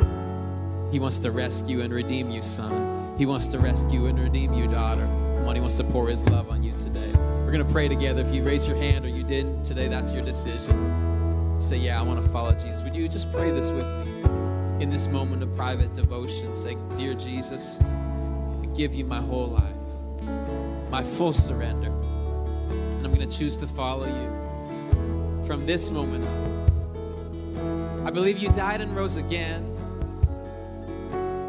He 0.92 1.00
wants 1.00 1.20
to 1.20 1.32
rescue 1.32 1.82
and 1.82 1.94
redeem 1.94 2.30
you, 2.30 2.42
son. 2.42 3.16
He 3.18 3.26
wants 3.26 3.48
to 3.48 3.60
rescue 3.60 4.08
and 4.08 4.20
redeem 4.20 4.54
you, 4.54 4.68
daughter. 4.68 5.08
He 5.52 5.62
wants 5.62 5.78
to 5.78 5.84
pour 5.84 6.10
His 6.10 6.26
love 6.26 6.50
on 6.50 6.64
you 6.64 6.72
today. 6.78 7.12
We're 7.14 7.52
going 7.52 7.66
to 7.66 7.72
pray 7.72 7.88
together. 7.88 8.22
If 8.22 8.34
you 8.34 8.44
raise 8.44 8.68
your 8.68 8.78
hand 8.78 9.06
or 9.06 9.10
you 9.10 9.24
didn't 9.24 9.64
today, 9.64 9.88
that's 9.88 10.12
your 10.12 10.24
decision. 10.24 11.60
Say, 11.60 11.78
Yeah, 11.78 12.00
I 12.00 12.04
want 12.04 12.24
to 12.24 12.28
follow 12.30 12.54
Jesus. 12.54 12.82
Would 12.84 12.96
you 12.96 13.08
just 13.08 13.32
pray 13.32 13.52
this 13.52 13.70
with 13.70 13.86
me 13.86 14.84
in 14.84 14.90
this 14.90 15.08
moment 15.08 15.44
of 15.44 15.56
private 15.56 15.94
devotion? 15.94 16.56
Say, 16.56 16.78
Dear 16.98 17.14
Jesus, 17.14 17.80
I 17.82 18.66
give 18.76 18.96
you 18.96 19.06
my 19.06 19.22
whole 19.22 19.48
life, 19.48 20.90
my 20.90 21.04
full 21.04 21.34
surrender, 21.34 21.92
and 21.92 23.06
I'm 23.06 23.14
going 23.14 23.28
to 23.28 23.38
choose 23.38 23.56
to 23.58 23.68
follow 23.68 24.08
you 24.08 25.46
from 25.46 25.66
this 25.66 25.92
moment 25.92 26.26
on. 26.26 28.08
I 28.08 28.10
believe 28.10 28.40
you 28.40 28.50
died 28.50 28.82
and 28.82 28.96
rose 28.96 29.18
again 29.18 29.70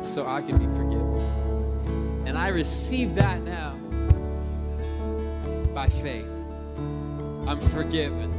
so 0.03 0.26
I 0.26 0.42
can 0.42 0.59
be 0.59 0.66
forgiven. 0.66 2.24
And 2.26 2.38
I 2.38 2.49
receive 2.49 3.14
that 3.16 3.42
now 3.42 3.54
by 5.85 5.91
faith. 5.91 6.26
I'm 7.47 7.61
forgiven. 7.61 8.32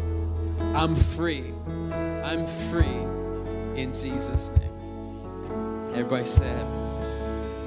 I'm 0.75 0.95
free. 0.95 1.53
I'm 1.91 2.45
free 2.45 2.99
in 3.79 3.93
Jesus' 3.93 4.51
name. 4.51 5.89
Everybody 5.91 6.25
said, 6.25 6.65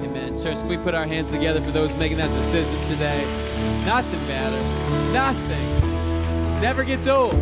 Amen. 0.02 0.36
Church, 0.36 0.58
we 0.64 0.76
put 0.78 0.94
our 0.94 1.06
hands 1.06 1.30
together 1.30 1.60
for 1.60 1.70
those 1.70 1.94
making 1.96 2.18
that 2.18 2.30
decision 2.32 2.80
today? 2.88 3.24
Nothing 3.84 4.26
matters. 4.26 5.12
Nothing. 5.12 6.60
Never 6.60 6.82
gets 6.82 7.06
old. 7.06 7.34